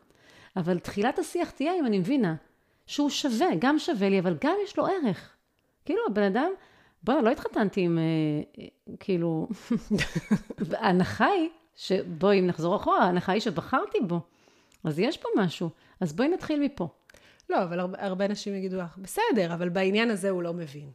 אבל 0.55 0.79
תחילת 0.79 1.19
השיח 1.19 1.49
תהיה 1.49 1.79
אם 1.79 1.85
אני 1.85 1.99
מבינה 1.99 2.35
שהוא 2.85 3.09
שווה, 3.09 3.47
גם 3.59 3.79
שווה 3.79 4.09
לי, 4.09 4.19
אבל 4.19 4.37
גם 4.41 4.55
יש 4.63 4.77
לו 4.77 4.85
ערך. 4.87 5.35
כאילו, 5.85 6.01
הבן 6.07 6.23
אדם, 6.23 6.51
בוא'נה, 7.03 7.21
לא 7.21 7.29
התחתנתי 7.29 7.81
עם, 7.81 7.97
אה, 7.97 8.03
אה, 8.63 8.95
כאילו, 8.99 9.47
ההנחה 10.71 11.25
היא, 11.25 11.49
שבואי, 11.75 12.39
אם 12.39 12.47
נחזור 12.47 12.75
אחורה, 12.75 13.03
ההנחה 13.03 13.31
היא 13.31 13.41
שבחרתי 13.41 13.97
בו. 14.07 14.19
אז 14.83 14.99
יש 14.99 15.17
פה 15.17 15.29
משהו. 15.35 15.69
אז 15.99 16.13
בואי 16.13 16.27
נתחיל 16.27 16.59
מפה. 16.59 16.87
לא, 17.49 17.63
אבל 17.63 17.79
הרבה, 17.79 17.97
הרבה 18.01 18.25
אנשים 18.25 18.55
יגידו 18.55 18.77
לך, 18.77 18.97
בסדר, 18.97 19.53
אבל 19.53 19.69
בעניין 19.69 20.11
הזה 20.11 20.29
הוא 20.29 20.43
לא 20.43 20.53
מבין. 20.53 20.89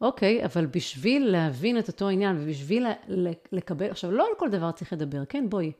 אוקיי, 0.00 0.44
אבל 0.44 0.66
בשביל 0.66 1.30
להבין 1.32 1.78
את 1.78 1.88
אותו 1.88 2.08
עניין 2.08 2.36
ובשביל 2.40 2.86
לקבל, 3.52 3.90
עכשיו, 3.90 4.10
לא 4.10 4.26
על 4.26 4.34
כל 4.38 4.48
דבר 4.48 4.72
צריך 4.72 4.92
לדבר, 4.92 5.24
כן, 5.24 5.48
בואי. 5.48 5.72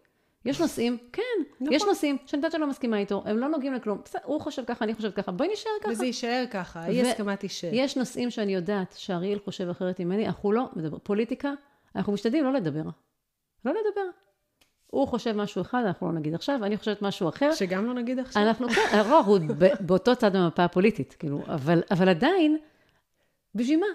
יש 0.45 0.61
נושאים, 0.61 0.99
כן, 1.13 1.23
נכון. 1.61 1.75
יש 1.75 1.83
נושאים 1.83 2.17
שאני 2.27 2.39
יודעת 2.39 2.53
שאני 2.53 2.61
לא 2.61 2.69
מסכימה 2.69 2.99
איתו, 2.99 3.23
הם 3.27 3.39
לא 3.39 3.49
נוגעים 3.49 3.75
לכלום. 3.75 4.01
בסדר, 4.05 4.23
הוא 4.25 4.41
חושב 4.41 4.63
ככה, 4.67 4.85
אני 4.85 4.95
חושבת 4.95 5.15
ככה, 5.15 5.33
בואי 5.33 5.49
נשאר 5.53 5.71
ככה. 5.83 5.91
וזה 5.91 6.07
יישאר 6.07 6.45
ככה, 6.51 6.87
אי 6.87 7.03
הסכמה 7.03 7.37
תישאר. 7.37 7.71
יש 7.73 7.97
נושאים 7.97 8.31
שאני 8.31 8.55
יודעת 8.55 8.95
שאריאל 8.99 9.39
חושב 9.45 9.69
אחרת 9.69 10.01
ממני, 10.01 10.27
אנחנו 10.27 10.53
לא 10.53 10.69
מדבר. 10.77 10.99
פוליטיקה, 10.99 11.53
אנחנו 11.97 12.13
משתדלים 12.13 12.45
לא 12.45 12.53
לדבר. 12.53 12.83
לא 13.65 13.73
לדבר. 13.73 14.03
הוא 14.87 15.09
חושב 15.09 15.33
משהו 15.33 15.63
אחד, 15.63 15.83
אנחנו 15.87 16.07
לא 16.07 16.13
נגיד 16.13 16.35
עכשיו, 16.35 16.65
אני 16.65 16.77
חושבת 16.77 17.03
משהו 17.03 17.29
אחר. 17.29 17.53
שגם 17.55 17.87
לא 17.87 17.95
נגיד 17.95 18.19
עכשיו. 18.19 18.43
אנחנו, 18.43 18.69
כן, 18.69 18.81
לא, 18.93 18.99
אנחנו 18.99 19.39
ב- 19.59 19.65
באותו 19.87 20.17
צד 20.17 20.37
במפה 20.37 20.65
הפוליטית, 20.65 21.17
כאילו, 21.19 21.43
אבל, 21.49 21.83
אבל 21.91 22.09
עדיין, 22.09 22.59
בשביל 23.55 23.81
מה? 23.81 23.87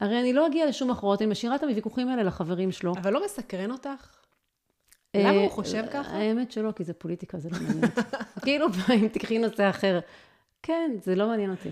הרי 0.00 0.20
אני 0.20 0.32
לא 0.32 0.46
אגיע 0.46 0.66
לשום 0.66 0.90
הכרעות, 0.90 1.22
אני 1.22 1.30
משאירה 1.30 1.56
את 1.56 1.62
הוויכוחים 1.62 2.08
האלה 2.08 2.22
לחברים 2.22 2.72
שלו. 2.72 2.92
אבל 2.96 3.12
לא 3.12 3.24
מסקרן 3.24 3.70
אותך? 3.70 4.16
למה 5.16 5.30
הוא 5.30 5.44
אה, 5.44 5.48
חושב 5.50 5.84
ככה? 5.92 6.16
האמת 6.16 6.52
שלא, 6.52 6.72
כי 6.72 6.84
זה 6.84 6.92
פוליטיקה, 6.92 7.38
זה 7.38 7.48
לא 7.50 7.56
מעניין 7.60 7.84
אותי. 7.84 8.00
כאילו, 8.44 8.66
אם 8.94 9.08
תקחי 9.08 9.38
נושא 9.38 9.70
אחר, 9.70 10.00
כן, 10.62 10.90
זה 11.02 11.14
לא 11.14 11.26
מעניין 11.28 11.50
אותי. 11.50 11.70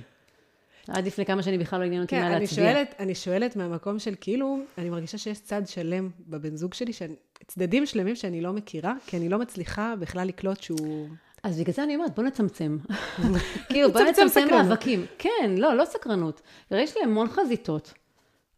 עד 0.88 1.07
לפני 1.07 1.25
כמה 1.25 1.42
שנים 1.42 1.61
בכלל 1.61 1.81
לא 1.81 1.85
עניין 1.85 2.03
אותי 2.03 2.16
כן, 2.16 2.23
מה 2.23 2.27
אני 2.33 2.40
להצביע. 2.40 2.73
שואלת, 2.73 2.94
אני 2.99 3.14
שואלת 3.14 3.57
מהמקום 3.57 3.99
של 3.99 4.14
כאילו, 4.20 4.59
אני 4.79 4.90
מרגישה 4.90 5.18
שיש 5.18 5.40
צד 5.40 5.62
שלם 5.66 6.11
בבן 6.27 6.57
זוג 6.57 6.75
שלי, 6.75 6.92
שאני, 6.92 7.14
צדדים 7.47 7.87
שלמים 7.87 8.16
שאני 8.16 8.40
לא 8.40 8.53
מכירה, 8.53 8.94
כי 9.07 9.16
אני 9.16 9.29
לא 9.29 9.38
מצליחה 9.38 9.94
בכלל 10.01 10.29
לקלוט 10.29 10.62
שהוא... 10.62 11.09
אז 11.42 11.61
בגלל 11.61 11.75
זה 11.75 11.83
אני 11.83 11.97
אומרת, 11.97 12.14
בוא 12.14 12.25
נצמצם. 12.25 12.79
כאילו, 13.70 13.92
בוא 13.92 14.01
נצמצם. 14.01 14.49
מאבקים. 14.51 15.07
כן, 15.18 15.55
לא, 15.57 15.75
לא 15.75 15.85
סקרנות. 15.85 16.40
יש 16.70 16.97
לי 16.97 17.03
המון 17.03 17.29
חזיתות. 17.29 17.94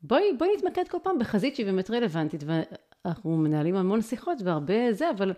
בואי, 0.03 0.23
בואי 0.39 0.51
נתמקד 0.57 0.89
כל 0.89 0.99
פעם 1.03 1.19
בחזית 1.19 1.55
שהיא 1.55 1.67
באמת 1.67 1.91
רלוונטית, 1.91 2.45
ואנחנו 2.47 3.37
מנהלים 3.37 3.77
המון 3.77 4.03
שיחות 4.03 4.39
והרבה 4.45 4.93
זה, 4.93 5.11
אבל 5.11 5.33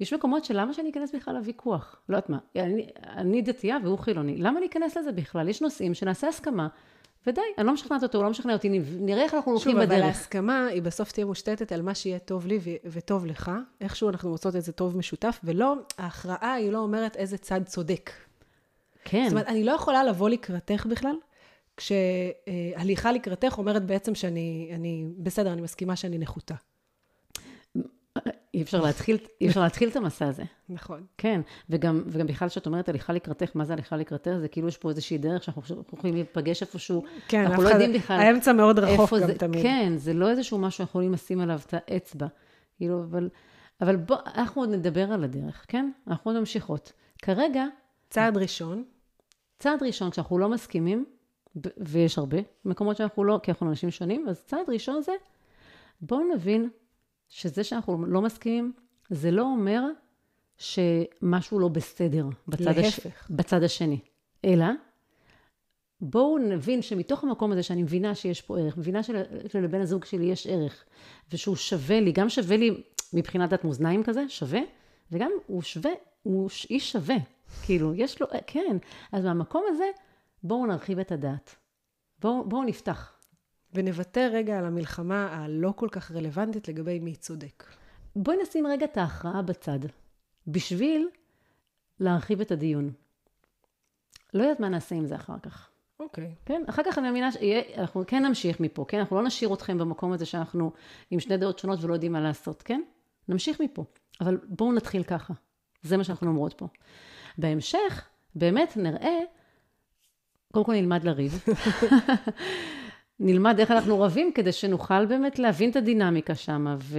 יש 0.00 0.12
מקומות 0.12 0.44
שלמה 0.44 0.72
שאני 0.72 0.90
אכנס 0.90 1.14
בכלל 1.14 1.34
לוויכוח? 1.34 1.96
לא 2.08 2.16
יודעת 2.16 2.30
מה, 2.30 2.38
אני, 2.56 2.86
אני 3.06 3.42
דתייה 3.42 3.76
והוא 3.84 3.98
חילוני, 3.98 4.36
למה 4.36 4.58
אני 4.58 4.66
אכנס 4.66 4.96
לזה 4.96 5.12
בכלל? 5.12 5.48
יש 5.48 5.62
נושאים 5.62 5.94
שנעשה 5.94 6.28
הסכמה, 6.28 6.68
ודי, 7.26 7.40
אני 7.58 7.66
לא 7.66 7.72
משכנעת 7.72 8.02
אותו, 8.02 8.18
הוא 8.18 8.24
לא 8.24 8.30
משכנע 8.30 8.52
אותי, 8.52 8.68
נראה 8.98 9.22
איך 9.22 9.34
אנחנו 9.34 9.52
הולכים 9.52 9.72
שוב, 9.72 9.80
אבל 9.80 9.86
בדרך. 9.86 10.04
ההסכמה 10.04 10.66
היא 10.66 10.82
בסוף 10.82 11.12
תהיה 11.12 11.26
מושתתת 11.26 11.72
על 11.72 11.82
מה 11.82 11.94
שיהיה 11.94 12.18
טוב 12.18 12.46
לי 12.46 12.58
וטוב 12.84 13.26
לך. 13.26 13.50
איכשהו 13.80 14.08
אנחנו 14.08 14.30
מוצאות 14.30 14.56
איזה 14.56 14.72
טוב 14.72 14.96
משותף, 14.96 15.40
ולא, 15.44 15.74
ההכרעה 15.98 16.52
היא 16.52 16.70
לא 16.72 16.78
אומרת 16.78 17.16
איזה 17.16 17.38
צד 17.38 17.60
צודק. 17.64 18.10
כן, 19.04 19.24
זאת 19.24 19.32
אומרת, 19.32 19.46
אני 19.46 19.64
לא 19.64 19.72
יכולה 19.72 20.04
לבוא 20.04 20.28
לקראתך 20.28 20.86
בכלל, 20.86 21.16
כשהליכה 21.76 23.12
לקראתך 23.12 23.58
אומרת 23.58 23.86
בעצם 23.86 24.14
שאני, 24.14 24.70
אני, 24.74 25.06
בסדר, 25.18 25.52
אני 25.52 25.62
מסכימה 25.62 25.96
שאני 25.96 26.18
נחותה. 26.18 26.54
אי 28.54 28.62
אפשר 28.62 28.80
להתחיל, 28.80 29.18
אי 29.40 29.48
אפשר 29.48 29.60
להתחיל 29.60 29.88
את 29.88 29.96
המסע 29.96 30.28
הזה. 30.28 30.42
נכון. 30.68 31.04
כן, 31.18 31.40
וגם, 31.70 32.02
וגם 32.06 32.26
בכלל 32.26 32.48
כשאת 32.48 32.66
אומרת 32.66 32.88
הליכה 32.88 33.12
לקראתך, 33.12 33.50
מה 33.54 33.64
זה 33.64 33.72
הליכה 33.72 33.96
לקראתך? 33.96 34.30
זה 34.40 34.48
כאילו 34.48 34.68
יש 34.68 34.78
פה 34.78 34.90
איזושהי 34.90 35.18
דרך 35.18 35.42
שאנחנו 35.42 35.62
יכולים 35.92 36.14
להיפגש 36.14 36.62
איפשהו, 36.62 37.04
כן, 37.28 37.44
אנחנו 37.44 37.62
לא 37.62 37.68
יודעים 37.68 37.92
בכלל 37.92 38.20
האמצע 38.20 38.52
מאוד 38.52 38.78
רחוק 38.78 39.12
גם 39.20 39.26
זה, 39.26 39.38
תמיד. 39.38 39.62
כן, 39.62 39.92
זה 39.96 40.12
לא 40.12 40.30
איזשהו 40.30 40.58
משהו 40.58 40.78
שאנחנו 40.78 40.90
יכולים 40.90 41.12
לשים 41.12 41.40
עליו 41.40 41.60
את 41.66 41.74
האצבע, 41.76 42.26
כאילו, 42.76 43.02
אבל, 43.02 43.28
אבל 43.80 43.96
בוא, 43.96 44.16
אנחנו 44.34 44.62
עוד 44.62 44.70
נדבר 44.70 45.12
על 45.12 45.24
הדרך, 45.24 45.64
כן? 45.68 45.90
אנחנו 46.08 46.30
עוד 46.30 46.40
ממשיכות. 46.40 46.92
כרגע, 47.22 47.64
צעד 48.10 48.36
ראשון, 48.36 48.84
צעד 49.58 49.82
ראשון, 49.82 50.10
כשאנחנו 50.10 50.38
לא 50.38 50.48
מסכימים, 50.48 51.04
ויש 51.78 52.18
הרבה 52.18 52.38
מקומות 52.64 52.96
שאנחנו 52.96 53.24
לא, 53.24 53.40
כי 53.42 53.50
אנחנו 53.50 53.68
אנשים 53.68 53.90
שונים, 53.90 54.28
אז 54.28 54.44
צעד 54.44 54.70
ראשון 54.70 55.02
זה, 55.02 55.12
בואו 56.00 56.20
נבין 56.34 56.68
שזה 57.34 57.64
שאנחנו 57.64 58.06
לא 58.06 58.22
מסכימים, 58.22 58.72
זה 59.10 59.30
לא 59.30 59.42
אומר 59.42 59.82
שמשהו 60.56 61.58
לא 61.58 61.68
בסדר 61.68 62.26
בצד, 62.48 62.78
הש... 62.78 63.00
בצד 63.30 63.62
השני, 63.62 63.98
אלא 64.44 64.66
בואו 66.00 66.38
נבין 66.38 66.82
שמתוך 66.82 67.24
המקום 67.24 67.52
הזה 67.52 67.62
שאני 67.62 67.82
מבינה 67.82 68.14
שיש 68.14 68.42
פה 68.42 68.58
ערך, 68.58 68.76
מבינה 68.76 69.02
של... 69.02 69.22
שלבן 69.48 69.80
הזוג 69.80 70.04
שלי 70.04 70.24
יש 70.24 70.46
ערך, 70.46 70.84
ושהוא 71.32 71.56
שווה 71.56 72.00
לי, 72.00 72.12
גם 72.12 72.28
שווה 72.28 72.56
לי 72.56 72.82
מבחינת 73.12 73.50
דת 73.50 73.64
מאזניים 73.64 74.02
כזה, 74.02 74.24
שווה, 74.28 74.60
וגם 75.12 75.30
הוא 75.46 75.62
שווה, 75.62 75.92
הוא 76.22 76.50
איש 76.70 76.92
שווה, 76.92 77.16
כאילו, 77.64 77.94
יש 77.94 78.20
לו, 78.20 78.26
כן, 78.46 78.76
אז 79.12 79.24
מהמקום 79.24 79.64
הזה, 79.68 79.84
בואו 80.42 80.66
נרחיב 80.66 80.98
את 80.98 81.12
הדעת. 81.12 81.56
בואו 82.18 82.48
בוא 82.48 82.64
נפתח. 82.64 83.11
ונוותר 83.74 84.30
רגע 84.32 84.58
על 84.58 84.64
המלחמה 84.64 85.26
הלא 85.26 85.72
כל 85.76 85.88
כך 85.90 86.10
רלוונטית 86.10 86.68
לגבי 86.68 86.98
מי 86.98 87.16
צודק. 87.16 87.64
בואי 88.16 88.36
נשים 88.42 88.66
רגע 88.66 88.84
את 88.84 88.96
ההכרעה 88.96 89.42
בצד, 89.42 89.78
בשביל 90.46 91.08
להרחיב 92.00 92.40
את 92.40 92.50
הדיון. 92.50 92.92
לא 94.34 94.42
יודעת 94.42 94.60
מה 94.60 94.68
נעשה 94.68 94.94
עם 94.94 95.06
זה 95.06 95.14
אחר 95.14 95.38
כך. 95.42 95.68
אוקיי. 96.00 96.34
כן? 96.46 96.62
אחר 96.68 96.82
כך 96.86 96.98
אני 96.98 97.06
מאמינה 97.06 97.32
שאנחנו 97.32 98.04
כן 98.06 98.26
נמשיך 98.26 98.60
מפה, 98.60 98.84
כן? 98.88 98.98
אנחנו 98.98 99.16
לא 99.16 99.22
נשאיר 99.22 99.54
אתכם 99.54 99.78
במקום 99.78 100.12
הזה 100.12 100.26
שאנחנו 100.26 100.72
עם 101.10 101.20
שני 101.20 101.36
דעות 101.36 101.58
שונות 101.58 101.84
ולא 101.84 101.94
יודעים 101.94 102.12
מה 102.12 102.20
לעשות, 102.20 102.62
כן? 102.62 102.82
נמשיך 103.28 103.60
מפה. 103.60 103.84
אבל 104.20 104.38
בואו 104.48 104.72
נתחיל 104.72 105.02
ככה. 105.02 105.34
זה 105.82 105.96
מה 105.96 106.04
שאנחנו 106.04 106.28
אומרות 106.28 106.52
פה. 106.52 106.68
בהמשך, 107.38 108.08
באמת 108.34 108.76
נראה, 108.76 109.18
קודם 110.52 110.66
כל 110.66 110.72
נלמד 110.72 111.04
לריב. 111.04 111.44
נלמד 113.24 113.60
איך 113.60 113.70
אנחנו 113.70 114.00
רבים 114.00 114.32
כדי 114.34 114.52
שנוכל 114.52 115.06
באמת 115.06 115.38
להבין 115.38 115.70
את 115.70 115.76
הדינמיקה 115.76 116.34
שם 116.34 116.76
ו... 116.78 116.98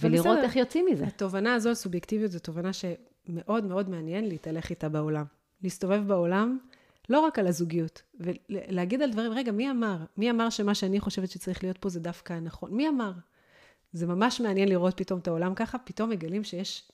ולראות 0.00 0.26
בסדר. 0.26 0.42
איך 0.42 0.56
יוצאים 0.56 0.86
מזה. 0.90 1.04
התובנה 1.04 1.54
הזו, 1.54 1.74
סובייקטיביות, 1.74 2.30
זו 2.30 2.38
תובנה 2.38 2.70
שמאוד 2.72 3.64
מאוד 3.64 3.88
מעניין 3.88 4.28
להתהלך 4.28 4.70
איתה 4.70 4.88
בעולם. 4.88 5.24
להסתובב 5.62 6.02
בעולם, 6.06 6.58
לא 7.08 7.20
רק 7.20 7.38
על 7.38 7.46
הזוגיות, 7.46 8.02
ולהגיד 8.20 9.02
על 9.02 9.10
דברים, 9.10 9.32
רגע, 9.32 9.52
מי 9.52 9.70
אמר? 9.70 9.96
מי 10.16 10.30
אמר 10.30 10.50
שמה 10.50 10.74
שאני 10.74 11.00
חושבת 11.00 11.30
שצריך 11.30 11.62
להיות 11.64 11.78
פה 11.78 11.88
זה 11.88 12.00
דווקא 12.00 12.32
הנכון? 12.32 12.70
מי 12.74 12.88
אמר? 12.88 13.12
זה 13.92 14.06
ממש 14.06 14.40
מעניין 14.40 14.68
לראות 14.68 14.96
פתאום 14.96 15.18
את 15.18 15.28
העולם 15.28 15.54
ככה, 15.54 15.78
פתאום 15.78 16.10
מגלים 16.10 16.44
שיש 16.44 16.92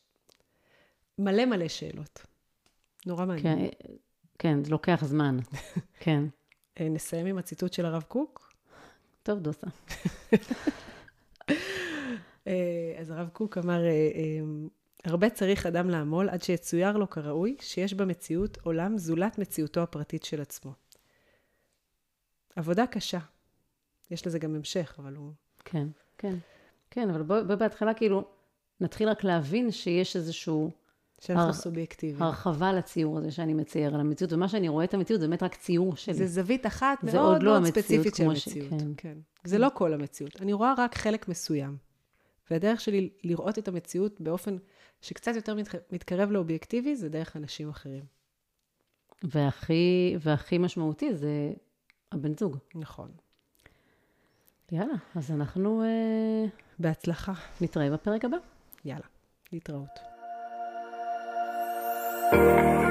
מלא 1.18 1.44
מלא 1.44 1.68
שאלות. 1.68 2.26
נורא 3.06 3.26
מעניין. 3.26 3.58
כן, 3.58 3.92
כן 4.38 4.64
זה 4.64 4.70
לוקח 4.70 5.04
זמן. 5.04 5.38
כן. 6.04 6.24
אה, 6.80 6.88
נסיים 6.88 7.26
עם 7.26 7.38
הציטוט 7.38 7.72
של 7.72 7.86
הרב 7.86 8.02
קוק. 8.02 8.52
טוב, 9.22 9.38
דוסה. 9.38 9.66
אה, 12.46 12.96
אז 13.00 13.10
הרב 13.10 13.28
קוק 13.28 13.58
אמר, 13.58 13.84
אה, 13.84 14.40
הרבה 15.04 15.30
צריך 15.30 15.66
אדם 15.66 15.90
לעמול 15.90 16.28
עד 16.28 16.42
שיצויר 16.42 16.96
לו 16.96 17.10
כראוי 17.10 17.56
שיש 17.60 17.94
במציאות 17.94 18.58
עולם 18.62 18.98
זולת 18.98 19.38
מציאותו 19.38 19.82
הפרטית 19.82 20.24
של 20.24 20.40
עצמו. 20.40 20.72
עבודה 22.56 22.86
קשה. 22.86 23.18
יש 24.10 24.26
לזה 24.26 24.38
גם 24.38 24.54
המשך, 24.54 24.96
אבל 24.98 25.14
הוא... 25.14 25.32
כן, 25.64 25.88
כן. 26.18 26.34
כן, 26.90 27.10
אבל 27.10 27.22
בואי 27.22 27.44
בוא 27.44 27.54
בהתחלה 27.54 27.94
כאילו 27.94 28.24
נתחיל 28.80 29.08
רק 29.08 29.24
להבין 29.24 29.70
שיש 29.70 30.16
איזשהו... 30.16 30.70
שאנחנו 31.20 31.46
הר... 31.46 31.52
סובייקטיביים. 31.52 32.22
הרחבה 32.22 32.72
לציור 32.72 33.18
הזה 33.18 33.30
שאני 33.30 33.54
מצייר 33.54 33.94
על 33.94 34.00
המציאות, 34.00 34.32
ומה 34.32 34.48
שאני 34.48 34.68
רואה 34.68 34.84
את 34.84 34.94
המציאות 34.94 35.20
זה 35.20 35.28
באמת 35.28 35.42
רק 35.42 35.54
ציור 35.54 35.96
שלי. 35.96 36.14
זה 36.14 36.26
זווית 36.26 36.66
אחת 36.66 37.04
מאוד 37.04 37.42
מאוד 37.42 37.42
לא 37.42 37.70
ספציפית 37.70 38.14
של 38.14 38.24
המציאות. 38.24 38.68
ש... 38.68 38.82
כן. 38.82 38.92
כן. 38.96 39.18
זה 39.44 39.58
לא 39.58 39.68
כל 39.74 39.94
המציאות. 39.94 40.42
אני 40.42 40.52
רואה 40.52 40.74
רק 40.78 40.94
חלק 40.94 41.28
מסוים. 41.28 41.76
והדרך 42.50 42.80
שלי 42.80 43.10
לראות 43.24 43.58
את 43.58 43.68
המציאות 43.68 44.20
באופן 44.20 44.56
שקצת 45.00 45.34
יותר 45.34 45.56
מתקרב 45.92 46.30
לאובייקטיבי, 46.30 46.96
זה 46.96 47.08
דרך 47.08 47.36
אנשים 47.36 47.68
אחרים. 47.68 48.04
והכי, 49.22 50.16
והכי 50.20 50.58
משמעותי 50.58 51.14
זה 51.14 51.52
הבן 52.12 52.34
זוג. 52.34 52.56
נכון. 52.74 53.10
יאללה, 54.72 54.94
אז 55.14 55.30
אנחנו... 55.30 55.82
אה, 55.82 56.44
בהצלחה. 56.78 57.32
נתראה 57.60 57.90
בפרק 57.90 58.24
הבא. 58.24 58.36
יאללה, 58.84 59.06
להתראות. 59.52 60.07
Thank 62.30 62.82
you. 62.82 62.87